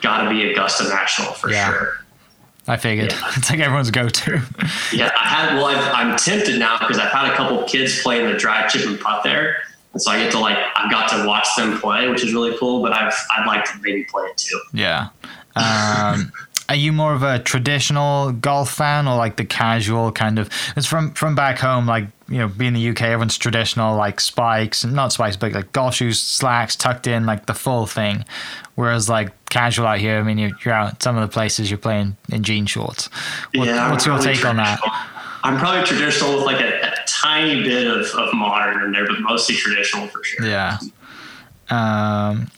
Got 0.01 0.25
to 0.25 0.31
be 0.31 0.51
Augusta 0.51 0.89
National 0.89 1.33
for 1.33 1.51
yeah. 1.51 1.69
sure. 1.69 2.02
I 2.73 2.79
figured 2.79 3.13
yeah. 3.13 3.33
it's 3.37 3.51
like 3.51 3.61
everyone's 3.61 3.91
go-to. 3.91 4.41
yeah, 4.93 5.13
I 5.15 5.29
had. 5.29 5.57
Well, 5.57 5.67
i 5.67 6.01
am 6.01 6.17
tempted 6.17 6.59
now 6.59 6.79
because 6.79 6.99
I've 6.99 7.13
had 7.13 7.31
a 7.31 7.37
couple 7.37 7.63
kids 7.65 8.03
playing 8.03 8.33
the 8.33 8.39
drive, 8.39 8.71
chip, 8.71 8.87
and 8.87 8.99
putt 8.99 9.23
there, 9.23 9.59
and 9.93 10.01
so 10.01 10.11
I 10.11 10.19
get 10.19 10.33
to 10.33 10.39
like 10.39 10.57
I've 10.75 10.91
got 10.91 11.11
to 11.11 11.27
watch 11.27 11.47
them 11.57 11.79
play, 11.79 12.09
which 12.09 12.25
is 12.25 12.33
really 12.33 12.57
cool. 12.57 12.81
But 12.81 12.95
I've 12.95 13.13
I'd 13.37 13.47
like 13.47 13.67
to 13.67 13.73
maybe 13.83 14.05
play 14.05 14.25
it 14.25 14.39
too. 14.39 14.59
Yeah. 14.73 15.09
Um, 15.55 16.33
are 16.69 16.75
you 16.75 16.93
more 16.93 17.15
of 17.15 17.23
a 17.23 17.39
traditional 17.39 18.33
golf 18.33 18.73
fan 18.73 19.07
or 19.09 19.17
like 19.17 19.37
the 19.37 19.45
casual 19.45 20.13
kind 20.13 20.39
of? 20.39 20.49
It's 20.77 20.87
from 20.87 21.13
from 21.13 21.35
back 21.35 21.59
home, 21.59 21.87
like 21.87 22.07
you 22.29 22.39
know, 22.39 22.49
being 22.49 22.73
the 22.73 22.89
UK, 22.89 23.03
everyone's 23.03 23.37
traditional, 23.37 23.97
like 23.97 24.21
spikes, 24.21 24.85
and 24.85 24.95
not 24.95 25.13
spikes, 25.13 25.37
but 25.37 25.53
like 25.53 25.73
golf 25.73 25.97
shoes, 25.97 26.21
slacks, 26.21 26.77
tucked 26.77 27.07
in, 27.07 27.27
like 27.27 27.47
the 27.47 27.55
full 27.55 27.87
thing. 27.87 28.25
Whereas 28.75 29.09
like 29.09 29.33
casual 29.51 29.87
out 29.87 29.99
here, 29.99 30.19
I 30.19 30.23
mean, 30.23 30.39
you're, 30.39 30.53
you're 30.65 30.75
out 30.75 31.03
some 31.03 31.17
of 31.17 31.29
the 31.29 31.33
places 31.33 31.71
you're 31.71 31.79
playing 31.79 32.17
in 32.31 32.43
jean 32.43 32.67
shorts. 32.67 33.09
What, 33.55 33.67
yeah, 33.67 33.91
what's 33.91 34.07
your 34.07 34.19
take 34.19 34.45
on 34.47 34.57
that? 34.57 34.81
I'm 35.45 35.59
probably 35.59 35.85
traditional 35.85 36.37
with 36.37 36.45
like 36.45 36.61
a, 36.61 36.81
a 36.87 36.95
tiny 37.07 37.63
bit 37.63 37.87
of, 37.87 38.07
of 38.15 38.33
modern 38.33 38.83
in 38.85 38.93
there, 38.93 39.07
but 39.07 39.21
mostly 39.21 39.57
traditional 39.57 40.07
for 40.09 40.23
sure. 40.25 40.47
Yeah. 40.47 40.79
Um, 41.69 42.49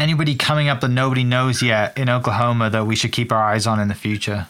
anybody 0.00 0.34
coming 0.34 0.68
up 0.68 0.80
that 0.80 0.88
nobody 0.88 1.22
knows 1.22 1.62
yet 1.62 1.96
in 1.96 2.08
Oklahoma 2.08 2.70
that 2.70 2.86
we 2.86 2.96
should 2.96 3.12
keep 3.12 3.30
our 3.30 3.42
eyes 3.42 3.66
on 3.66 3.78
in 3.78 3.88
the 3.88 3.94
future? 3.94 4.48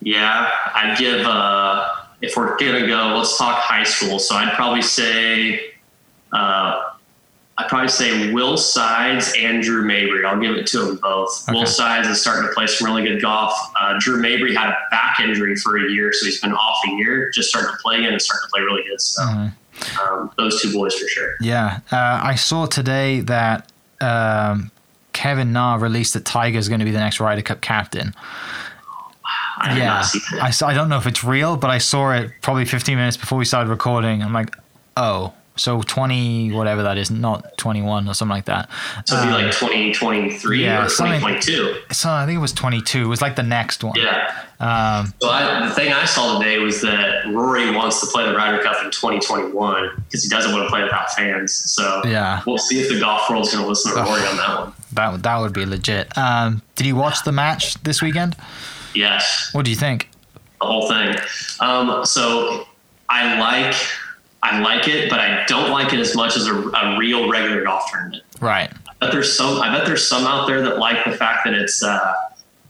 Yeah, 0.00 0.50
I'd 0.74 0.96
give, 0.98 1.26
uh, 1.26 1.88
if 2.22 2.36
we're 2.36 2.56
going 2.56 2.80
to 2.80 2.86
go, 2.86 3.16
let's 3.18 3.36
talk 3.36 3.58
high 3.58 3.84
school. 3.84 4.18
So 4.18 4.34
I'd 4.34 4.54
probably 4.54 4.82
say, 4.82 5.72
uh, 6.32 6.84
I'd 7.58 7.68
probably 7.68 7.88
say 7.88 8.32
Will 8.32 8.56
Sides 8.56 9.34
and 9.36 9.62
Drew 9.62 9.84
Mabry. 9.84 10.24
I'll 10.24 10.40
give 10.40 10.56
it 10.56 10.66
to 10.68 10.78
them 10.78 10.96
both. 10.96 11.46
Okay. 11.46 11.58
Will 11.58 11.66
Sides 11.66 12.08
is 12.08 12.18
starting 12.18 12.48
to 12.48 12.54
play 12.54 12.66
some 12.66 12.86
really 12.86 13.02
good 13.02 13.20
golf. 13.20 13.52
Uh, 13.78 13.96
Drew 13.98 14.22
Mabry 14.22 14.54
had 14.54 14.70
a 14.70 14.76
back 14.90 15.20
injury 15.20 15.54
for 15.56 15.76
a 15.76 15.90
year, 15.90 16.12
so 16.14 16.24
he's 16.24 16.40
been 16.40 16.54
off 16.54 16.78
a 16.88 16.92
year, 16.92 17.30
just 17.34 17.50
starting 17.50 17.70
to 17.70 17.76
play 17.82 17.98
again 17.98 18.12
and 18.12 18.22
starting 18.22 18.46
to 18.46 18.50
play 18.50 18.62
really 18.62 18.84
good. 18.84 19.00
So 19.00 19.22
mm-hmm. 19.22 19.98
um, 20.00 20.32
those 20.38 20.62
two 20.62 20.72
boys 20.72 20.94
for 20.94 21.06
sure. 21.08 21.34
Yeah. 21.42 21.80
Uh, 21.92 22.20
I 22.22 22.36
saw 22.36 22.64
today 22.64 23.20
that 23.22 23.69
um, 24.00 24.70
Kevin 25.12 25.52
Na 25.52 25.76
released 25.76 26.14
that 26.14 26.24
Tiger 26.24 26.58
is 26.58 26.68
going 26.68 26.80
to 26.80 26.84
be 26.84 26.90
the 26.90 26.98
next 26.98 27.20
Ryder 27.20 27.42
Cup 27.42 27.60
captain. 27.60 28.14
I 29.58 29.76
yeah, 29.76 30.04
I, 30.42 30.50
saw, 30.50 30.68
I 30.68 30.74
don't 30.74 30.88
know 30.88 30.96
if 30.96 31.06
it's 31.06 31.22
real, 31.22 31.56
but 31.56 31.68
I 31.68 31.78
saw 31.78 32.12
it 32.12 32.30
probably 32.40 32.64
15 32.64 32.96
minutes 32.96 33.16
before 33.16 33.36
we 33.36 33.44
started 33.44 33.68
recording. 33.68 34.22
I'm 34.22 34.32
like, 34.32 34.56
oh, 34.96 35.34
so 35.60 35.82
20, 35.82 36.52
whatever 36.52 36.82
that 36.84 36.96
is, 36.96 37.10
not 37.10 37.58
21 37.58 38.08
or 38.08 38.14
something 38.14 38.34
like 38.34 38.46
that. 38.46 38.70
So 39.04 39.18
it'd 39.18 39.28
be 39.28 39.34
like 39.34 39.52
2023 39.52 40.64
yeah, 40.64 40.86
or 40.86 40.88
2022. 40.88 41.82
So 41.92 42.08
I 42.08 42.24
think 42.24 42.38
it 42.38 42.40
was 42.40 42.54
22. 42.54 43.02
It 43.02 43.06
was 43.06 43.20
like 43.20 43.36
the 43.36 43.42
next 43.42 43.84
one. 43.84 43.94
Yeah. 43.94 44.34
Um, 44.58 45.12
so 45.20 45.28
I, 45.28 45.68
the 45.68 45.74
thing 45.74 45.92
I 45.92 46.06
saw 46.06 46.38
today 46.38 46.58
was 46.60 46.80
that 46.80 47.26
Rory 47.26 47.70
wants 47.76 48.00
to 48.00 48.06
play 48.06 48.24
the 48.24 48.34
Ryder 48.34 48.62
Cup 48.62 48.82
in 48.82 48.90
2021 48.90 49.90
because 49.96 50.22
he 50.22 50.30
doesn't 50.30 50.50
want 50.50 50.64
to 50.64 50.70
play 50.70 50.82
without 50.82 51.12
fans. 51.12 51.54
So 51.54 52.02
yeah, 52.06 52.42
we'll 52.46 52.56
see 52.56 52.80
if 52.80 52.88
the 52.88 52.98
golf 52.98 53.28
world's 53.28 53.52
going 53.52 53.62
to 53.62 53.68
listen 53.68 53.92
to 53.92 54.02
Rory 54.02 54.22
on 54.22 54.36
that 54.38 54.60
one. 54.60 54.72
That, 54.92 55.22
that 55.22 55.38
would 55.38 55.52
be 55.52 55.64
legit. 55.64 56.18
Um, 56.18 56.62
did 56.74 56.84
you 56.84 56.96
watch 56.96 57.22
the 57.22 57.30
match 57.30 57.74
this 57.84 58.02
weekend? 58.02 58.34
Yes. 58.92 59.50
What 59.52 59.64
do 59.64 59.70
you 59.70 59.76
think? 59.76 60.10
The 60.60 60.66
whole 60.66 60.88
thing. 60.88 61.14
Um, 61.60 62.04
so 62.04 62.66
I 63.08 63.38
like 63.38 63.76
I 64.42 64.60
like 64.60 64.88
it, 64.88 65.10
but 65.10 65.20
I 65.20 65.44
don't 65.46 65.70
like 65.70 65.92
it 65.92 66.00
as 66.00 66.14
much 66.14 66.36
as 66.36 66.46
a, 66.46 66.54
a 66.54 66.98
real 66.98 67.30
regular 67.30 67.62
golf 67.62 67.90
tournament. 67.90 68.22
Right. 68.40 68.72
I 68.88 68.92
bet 69.00 69.12
there's 69.12 69.36
some. 69.36 69.60
I 69.60 69.76
bet 69.76 69.86
there's 69.86 70.06
some 70.06 70.26
out 70.26 70.46
there 70.46 70.62
that 70.62 70.78
like 70.78 71.04
the 71.04 71.12
fact 71.12 71.44
that 71.44 71.54
it's 71.54 71.82
uh, 71.82 72.14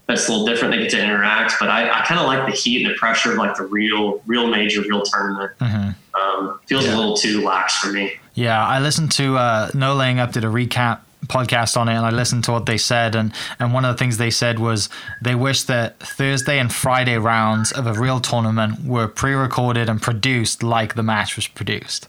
that's 0.07 0.27
a 0.27 0.31
little 0.31 0.45
different. 0.45 0.73
They 0.73 0.81
get 0.81 0.91
to 0.91 1.01
interact, 1.01 1.53
but 1.59 1.69
I, 1.69 1.89
I 1.89 2.05
kind 2.05 2.19
of 2.19 2.27
like 2.27 2.45
the 2.45 2.51
heat 2.51 2.85
and 2.85 2.93
the 2.93 2.97
pressure 2.97 3.31
of 3.31 3.37
like 3.37 3.55
the 3.55 3.63
real, 3.63 4.21
real 4.25 4.47
major, 4.47 4.81
real 4.81 5.01
tournament. 5.01 5.51
Mm-hmm. 5.59 6.19
Um, 6.21 6.59
feels 6.65 6.85
yeah. 6.85 6.95
a 6.95 6.97
little 6.97 7.15
too 7.15 7.41
lax 7.41 7.77
for 7.77 7.91
me. 7.91 8.13
Yeah, 8.33 8.65
I 8.65 8.79
listened 8.79 9.11
to 9.13 9.37
uh, 9.37 9.71
No 9.73 9.95
Laying 9.95 10.19
Up 10.19 10.33
did 10.33 10.43
a 10.43 10.47
recap 10.47 10.99
podcast 11.27 11.77
on 11.77 11.87
it 11.87 11.93
and 11.93 12.05
I 12.05 12.09
listened 12.09 12.43
to 12.45 12.51
what 12.51 12.65
they 12.65 12.77
said 12.77 13.15
and 13.15 13.31
and 13.59 13.73
one 13.73 13.85
of 13.85 13.95
the 13.95 13.99
things 13.99 14.17
they 14.17 14.31
said 14.31 14.59
was 14.59 14.89
they 15.21 15.35
wish 15.35 15.63
that 15.63 15.99
Thursday 15.99 16.59
and 16.59 16.73
Friday 16.73 17.17
rounds 17.17 17.71
of 17.71 17.85
a 17.87 17.93
real 17.93 18.19
tournament 18.19 18.83
were 18.83 19.07
pre-recorded 19.07 19.87
and 19.87 20.01
produced 20.01 20.63
like 20.63 20.95
the 20.95 21.03
match 21.03 21.35
was 21.35 21.47
produced. 21.47 22.07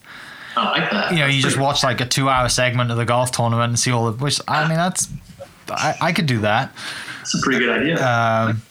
I 0.56 0.70
like 0.70 0.90
that. 0.90 1.12
You 1.12 1.18
know, 1.18 1.26
you 1.26 1.40
just 1.40 1.58
watch 1.58 1.82
like 1.82 2.00
a 2.00 2.06
two-hour 2.06 2.48
segment 2.48 2.90
of 2.90 2.96
the 2.96 3.04
golf 3.04 3.30
tournament 3.32 3.68
and 3.70 3.78
see 3.78 3.90
all 3.90 4.10
the 4.10 4.22
which 4.22 4.40
I 4.48 4.66
mean 4.68 4.76
that's 4.76 5.08
I, 5.68 5.96
I 6.00 6.12
could 6.12 6.26
do 6.26 6.40
that. 6.40 6.72
It's 7.20 7.34
a 7.34 7.38
pretty 7.40 7.60
good 7.60 7.70
idea. 7.70 8.04
Um, 8.04 8.62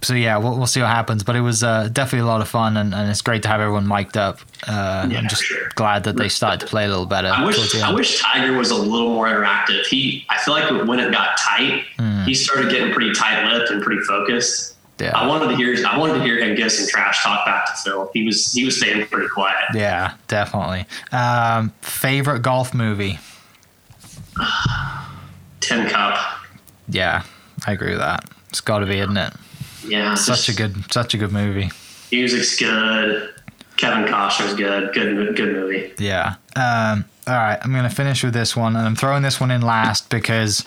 so 0.00 0.14
yeah, 0.14 0.36
we'll, 0.38 0.56
we'll 0.56 0.66
see 0.66 0.80
what 0.80 0.88
happens. 0.90 1.22
But 1.22 1.36
it 1.36 1.40
was 1.40 1.62
uh, 1.62 1.88
definitely 1.92 2.20
a 2.28 2.30
lot 2.30 2.40
of 2.40 2.48
fun, 2.48 2.76
and, 2.76 2.94
and 2.94 3.10
it's 3.10 3.20
great 3.22 3.42
to 3.42 3.48
have 3.48 3.60
everyone 3.60 3.86
mic'd 3.86 4.16
up. 4.16 4.38
Uh, 4.66 5.06
Yeah, 5.10 5.18
I'm 5.18 5.28
just 5.28 5.42
sure. 5.42 5.68
glad 5.74 6.04
that 6.04 6.16
they 6.16 6.28
started 6.28 6.60
to 6.60 6.66
play 6.66 6.84
a 6.84 6.88
little 6.88 7.06
better. 7.06 7.28
I 7.28 7.44
wish 7.44 7.74
I 7.82 7.92
wish 7.92 8.20
Tiger 8.20 8.56
was 8.56 8.70
a 8.70 8.76
little 8.76 9.10
more 9.10 9.26
interactive. 9.26 9.84
He 9.86 10.24
I 10.30 10.38
feel 10.38 10.54
like 10.54 10.70
when 10.88 10.98
it 11.00 11.12
got 11.12 11.36
tight, 11.38 11.84
Hmm. 11.98 12.24
he 12.24 12.34
started 12.34 12.70
getting 12.70 12.92
pretty 12.92 13.12
tight 13.12 13.44
lipped 13.52 13.70
and 13.70 13.82
pretty 13.82 14.00
focused. 14.02 14.70
Yeah. 15.00 15.12
I 15.18 15.26
wanted 15.26 15.48
to 15.48 15.56
hear 15.56 15.74
I 15.86 15.98
wanted 15.98 16.14
to 16.18 16.22
hear 16.22 16.38
him 16.38 16.54
give 16.54 16.70
some 16.70 16.86
trash 16.86 17.24
talk 17.24 17.44
back 17.44 17.66
to 17.66 17.72
Phil. 17.82 18.10
He 18.14 18.24
was 18.24 18.52
he 18.52 18.64
was 18.64 18.76
staying 18.78 19.04
pretty 19.06 19.28
quiet. 19.28 19.56
Yeah, 19.74 20.14
definitely. 20.28 20.86
Um, 21.10 21.72
favorite 21.80 22.40
golf 22.42 22.72
movie? 22.72 23.18
Tin 25.60 25.88
cup. 25.88 26.18
Yeah, 26.88 27.22
I 27.66 27.72
agree 27.72 27.90
with 27.90 28.00
that. 28.00 28.24
It's 28.50 28.60
got 28.60 28.80
to 28.80 28.86
be, 28.86 28.98
isn't 28.98 29.16
it? 29.16 29.32
Yeah. 29.86 30.14
Such 30.14 30.48
a 30.48 30.54
good, 30.54 30.92
such 30.92 31.14
a 31.14 31.18
good 31.18 31.32
movie. 31.32 31.70
music's 32.10 32.56
good. 32.58 33.28
Kevin 33.76 34.04
Costner's 34.04 34.54
good. 34.54 34.92
Good 34.94 35.34
good 35.36 35.52
movie. 35.54 35.92
Yeah. 35.98 36.34
Um, 36.54 37.04
all 37.26 37.34
right, 37.34 37.58
I'm 37.62 37.72
gonna 37.72 37.88
finish 37.90 38.22
with 38.22 38.34
this 38.34 38.54
one, 38.56 38.76
and 38.76 38.86
I'm 38.86 38.94
throwing 38.96 39.22
this 39.22 39.40
one 39.40 39.50
in 39.50 39.62
last 39.62 40.10
because 40.10 40.60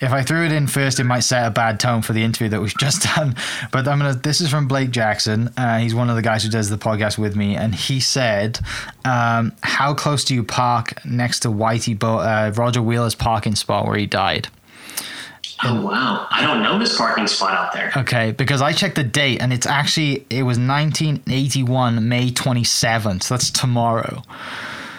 if 0.00 0.12
I 0.12 0.22
threw 0.22 0.44
it 0.44 0.52
in 0.52 0.66
first, 0.66 1.00
it 1.00 1.04
might 1.04 1.20
set 1.20 1.46
a 1.46 1.50
bad 1.50 1.80
tone 1.80 2.02
for 2.02 2.12
the 2.12 2.22
interview 2.22 2.48
that 2.50 2.60
we've 2.60 2.76
just 2.78 3.02
done. 3.16 3.34
But 3.72 3.88
I'm 3.88 3.98
gonna. 3.98 4.14
This 4.14 4.40
is 4.40 4.48
from 4.50 4.68
Blake 4.68 4.90
Jackson. 4.90 5.48
Uh, 5.56 5.78
he's 5.78 5.94
one 5.94 6.10
of 6.10 6.16
the 6.16 6.22
guys 6.22 6.44
who 6.44 6.50
does 6.50 6.70
the 6.70 6.76
podcast 6.78 7.18
with 7.18 7.34
me, 7.36 7.56
and 7.56 7.74
he 7.74 7.98
said, 8.00 8.60
um, 9.04 9.52
"How 9.62 9.94
close 9.94 10.24
do 10.24 10.34
you 10.34 10.42
park 10.44 11.04
next 11.04 11.40
to 11.40 11.48
Whitey 11.48 11.98
Bo- 11.98 12.18
uh, 12.18 12.52
Roger 12.54 12.82
Wheeler's 12.82 13.14
parking 13.14 13.54
spot 13.54 13.86
where 13.86 13.96
he 13.96 14.06
died?" 14.06 14.48
Oh 15.64 15.80
wow. 15.80 16.26
I 16.30 16.42
don't 16.42 16.62
know 16.62 16.78
his 16.78 16.96
parking 16.96 17.26
spot 17.26 17.52
out 17.52 17.72
there. 17.72 17.92
Okay, 17.96 18.32
because 18.32 18.60
I 18.60 18.72
checked 18.72 18.96
the 18.96 19.04
date, 19.04 19.40
and 19.40 19.52
it's 19.52 19.66
actually 19.66 20.26
it 20.28 20.42
was 20.42 20.58
1981, 20.58 22.08
May 22.08 22.30
27th. 22.30 23.28
That's 23.28 23.50
tomorrow. 23.50 24.22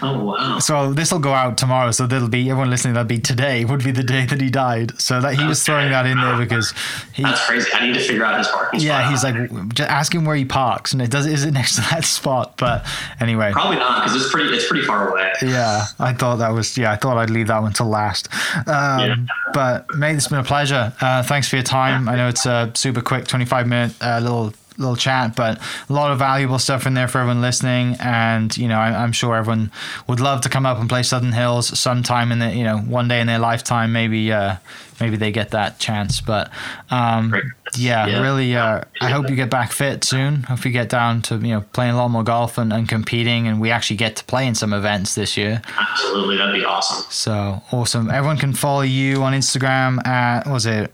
Oh 0.03 0.23
wow. 0.25 0.59
So 0.59 0.93
this 0.93 1.11
will 1.11 1.19
go 1.19 1.33
out 1.33 1.57
tomorrow. 1.57 1.91
So 1.91 2.05
that'll 2.07 2.27
be 2.27 2.49
everyone 2.49 2.69
listening. 2.69 2.93
That'll 2.93 3.07
be 3.07 3.19
today. 3.19 3.63
Would 3.65 3.83
be 3.83 3.91
the 3.91 4.03
day 4.03 4.25
that 4.25 4.41
he 4.41 4.49
died. 4.49 4.99
So 5.01 5.21
that 5.21 5.35
he 5.35 5.45
was 5.45 5.63
throwing 5.63 5.89
that 5.91 6.05
in 6.05 6.19
there 6.19 6.37
because 6.37 6.73
he. 7.13 7.23
That's 7.23 7.45
crazy. 7.45 7.69
I 7.73 7.85
need 7.87 7.93
to 7.93 7.99
figure 8.01 8.25
out 8.25 8.37
his 8.37 8.47
parking 8.47 8.79
spot. 8.81 8.85
Yeah, 8.87 9.09
he's 9.09 9.23
like, 9.23 9.73
just 9.73 9.89
ask 9.89 10.13
him 10.13 10.25
where 10.25 10.35
he 10.35 10.45
parks, 10.45 10.93
and 10.93 11.01
it 11.01 11.09
does. 11.09 11.25
Is 11.25 11.45
it 11.45 11.51
next 11.51 11.75
to 11.75 11.81
that 11.89 12.03
spot? 12.19 12.55
But 12.57 12.85
anyway, 13.19 13.51
probably 13.53 13.77
not 13.77 14.03
because 14.03 14.21
it's 14.21 14.31
pretty 14.31 14.49
it's 14.55 14.67
pretty 14.67 14.85
far 14.85 15.09
away. 15.11 15.31
yeah, 15.41 15.85
I 15.99 16.13
thought 16.13 16.37
that 16.37 16.49
was. 16.49 16.77
Yeah, 16.77 16.91
I 16.91 16.95
thought 16.97 17.17
I'd 17.17 17.29
leave 17.29 17.47
that 17.47 17.61
one 17.61 17.73
to 17.73 17.83
last. 17.83 18.27
Um, 18.67 18.67
Yeah. 18.67 19.15
But 19.53 19.93
mate, 19.95 20.15
it's 20.15 20.27
been 20.27 20.39
a 20.39 20.43
pleasure. 20.43 20.91
Uh, 20.99 21.21
thanks 21.23 21.47
for 21.47 21.55
your 21.57 21.63
time. 21.63 22.09
I 22.09 22.15
know 22.15 22.27
it's 22.27 22.45
a 22.45 22.71
super 22.73 23.01
quick, 23.01 23.27
twenty-five 23.27 23.67
minute 23.67 23.95
uh, 24.01 24.19
little 24.19 24.53
little 24.77 24.95
chat, 24.95 25.35
but 25.35 25.61
a 25.89 25.93
lot 25.93 26.11
of 26.11 26.19
valuable 26.19 26.59
stuff 26.59 26.85
in 26.87 26.93
there 26.93 27.07
for 27.07 27.19
everyone 27.19 27.41
listening. 27.41 27.95
And 27.99 28.55
you 28.57 28.67
know, 28.67 28.77
I, 28.77 28.89
I'm 29.03 29.11
sure 29.11 29.35
everyone 29.35 29.71
would 30.07 30.19
love 30.19 30.41
to 30.41 30.49
come 30.49 30.65
up 30.65 30.79
and 30.79 30.89
play 30.89 31.03
Southern 31.03 31.31
Hills 31.33 31.77
sometime 31.79 32.31
in 32.31 32.39
the 32.39 32.51
you 32.51 32.63
know 32.63 32.77
one 32.79 33.07
day 33.07 33.21
in 33.21 33.27
their 33.27 33.39
lifetime. 33.39 33.91
Maybe 33.93 34.31
uh, 34.31 34.55
maybe 34.99 35.15
they 35.17 35.31
get 35.31 35.51
that 35.51 35.79
chance. 35.79 36.21
But 36.21 36.49
um, 36.89 37.33
yeah, 37.77 38.05
Yeah. 38.07 38.21
really. 38.21 38.55
Uh, 38.55 38.81
I 39.01 39.09
hope 39.09 39.29
you 39.29 39.35
get 39.35 39.49
back 39.49 39.71
fit 39.71 40.03
soon. 40.03 40.43
Hope 40.43 40.63
you 40.65 40.71
get 40.71 40.89
down 40.89 41.21
to 41.23 41.35
you 41.37 41.49
know 41.55 41.61
playing 41.73 41.93
a 41.93 41.97
lot 41.97 42.09
more 42.09 42.23
golf 42.23 42.57
and, 42.57 42.71
and 42.73 42.87
competing, 42.89 43.47
and 43.47 43.59
we 43.61 43.71
actually 43.71 43.97
get 43.97 44.15
to 44.17 44.23
play 44.25 44.45
in 44.47 44.55
some 44.55 44.73
events 44.73 45.15
this 45.15 45.37
year. 45.37 45.61
Absolutely, 45.77 46.37
that'd 46.37 46.53
be 46.53 46.65
awesome. 46.65 47.03
So 47.09 47.61
awesome! 47.71 48.09
Everyone 48.09 48.37
can 48.37 48.53
follow 48.53 48.81
you 48.81 49.23
on 49.23 49.33
Instagram 49.33 50.05
at 50.07 50.45
what 50.45 50.53
was 50.53 50.65
it 50.65 50.91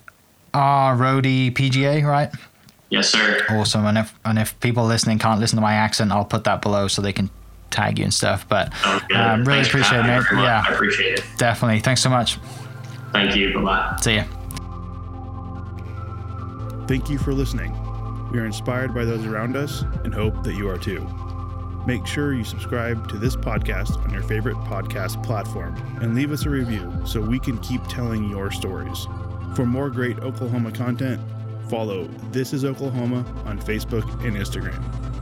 R 0.53 0.95
Roadie 0.95 1.51
PGA, 1.53 2.03
right? 2.03 2.29
Yes, 2.89 3.09
sir. 3.09 3.45
Awesome. 3.49 3.85
And 3.85 3.97
if 3.99 4.13
and 4.25 4.39
if 4.39 4.59
people 4.59 4.85
listening 4.85 5.19
can't 5.19 5.39
listen 5.39 5.57
to 5.57 5.61
my 5.61 5.73
accent, 5.73 6.11
I'll 6.11 6.25
put 6.25 6.43
that 6.45 6.61
below 6.61 6.87
so 6.87 7.01
they 7.01 7.13
can 7.13 7.29
tag 7.69 7.99
you 7.99 8.03
and 8.05 8.13
stuff. 8.13 8.47
But 8.49 8.73
Sounds 8.77 9.03
good. 9.07 9.17
um, 9.17 9.39
really 9.45 9.53
Thanks 9.57 9.67
appreciate 9.69 9.99
it, 9.99 10.03
having 10.05 10.11
me 10.11 10.17
mate. 10.19 10.25
very. 10.29 10.41
I 10.41 10.43
Yeah, 10.67 10.73
appreciate 10.73 11.19
it. 11.19 11.25
definitely. 11.37 11.79
Thanks 11.81 12.01
so 12.01 12.09
much. 12.09 12.37
Thank 13.13 13.35
you. 13.35 13.53
Bye 13.53 13.61
bye. 13.63 13.97
See 14.01 14.15
ya. 14.15 14.23
Thank 16.87 17.09
you 17.09 17.19
for 17.19 17.33
listening. 17.33 17.71
We 18.31 18.39
are 18.39 18.45
inspired 18.45 18.93
by 18.95 19.05
those 19.05 19.25
around 19.25 19.55
us 19.55 19.83
and 20.03 20.13
hope 20.13 20.43
that 20.43 20.53
you 20.55 20.67
are 20.69 20.77
too. 20.77 21.07
Make 21.85 22.05
sure 22.05 22.33
you 22.33 22.43
subscribe 22.43 23.07
to 23.09 23.17
this 23.17 23.35
podcast 23.35 24.03
on 24.03 24.11
your 24.11 24.23
favorite 24.23 24.57
podcast 24.57 25.23
platform 25.23 25.75
and 26.01 26.13
leave 26.15 26.31
us 26.31 26.45
a 26.45 26.49
review 26.49 26.91
so 27.05 27.21
we 27.21 27.39
can 27.39 27.57
keep 27.59 27.83
telling 27.87 28.29
your 28.29 28.51
stories. 28.51 29.07
For 29.55 29.65
more 29.65 29.89
great 29.89 30.19
Oklahoma 30.19 30.71
content, 30.71 31.21
follow 31.69 32.07
This 32.31 32.51
is 32.51 32.65
Oklahoma 32.65 33.23
on 33.45 33.59
Facebook 33.59 34.03
and 34.25 34.35
Instagram. 34.35 35.18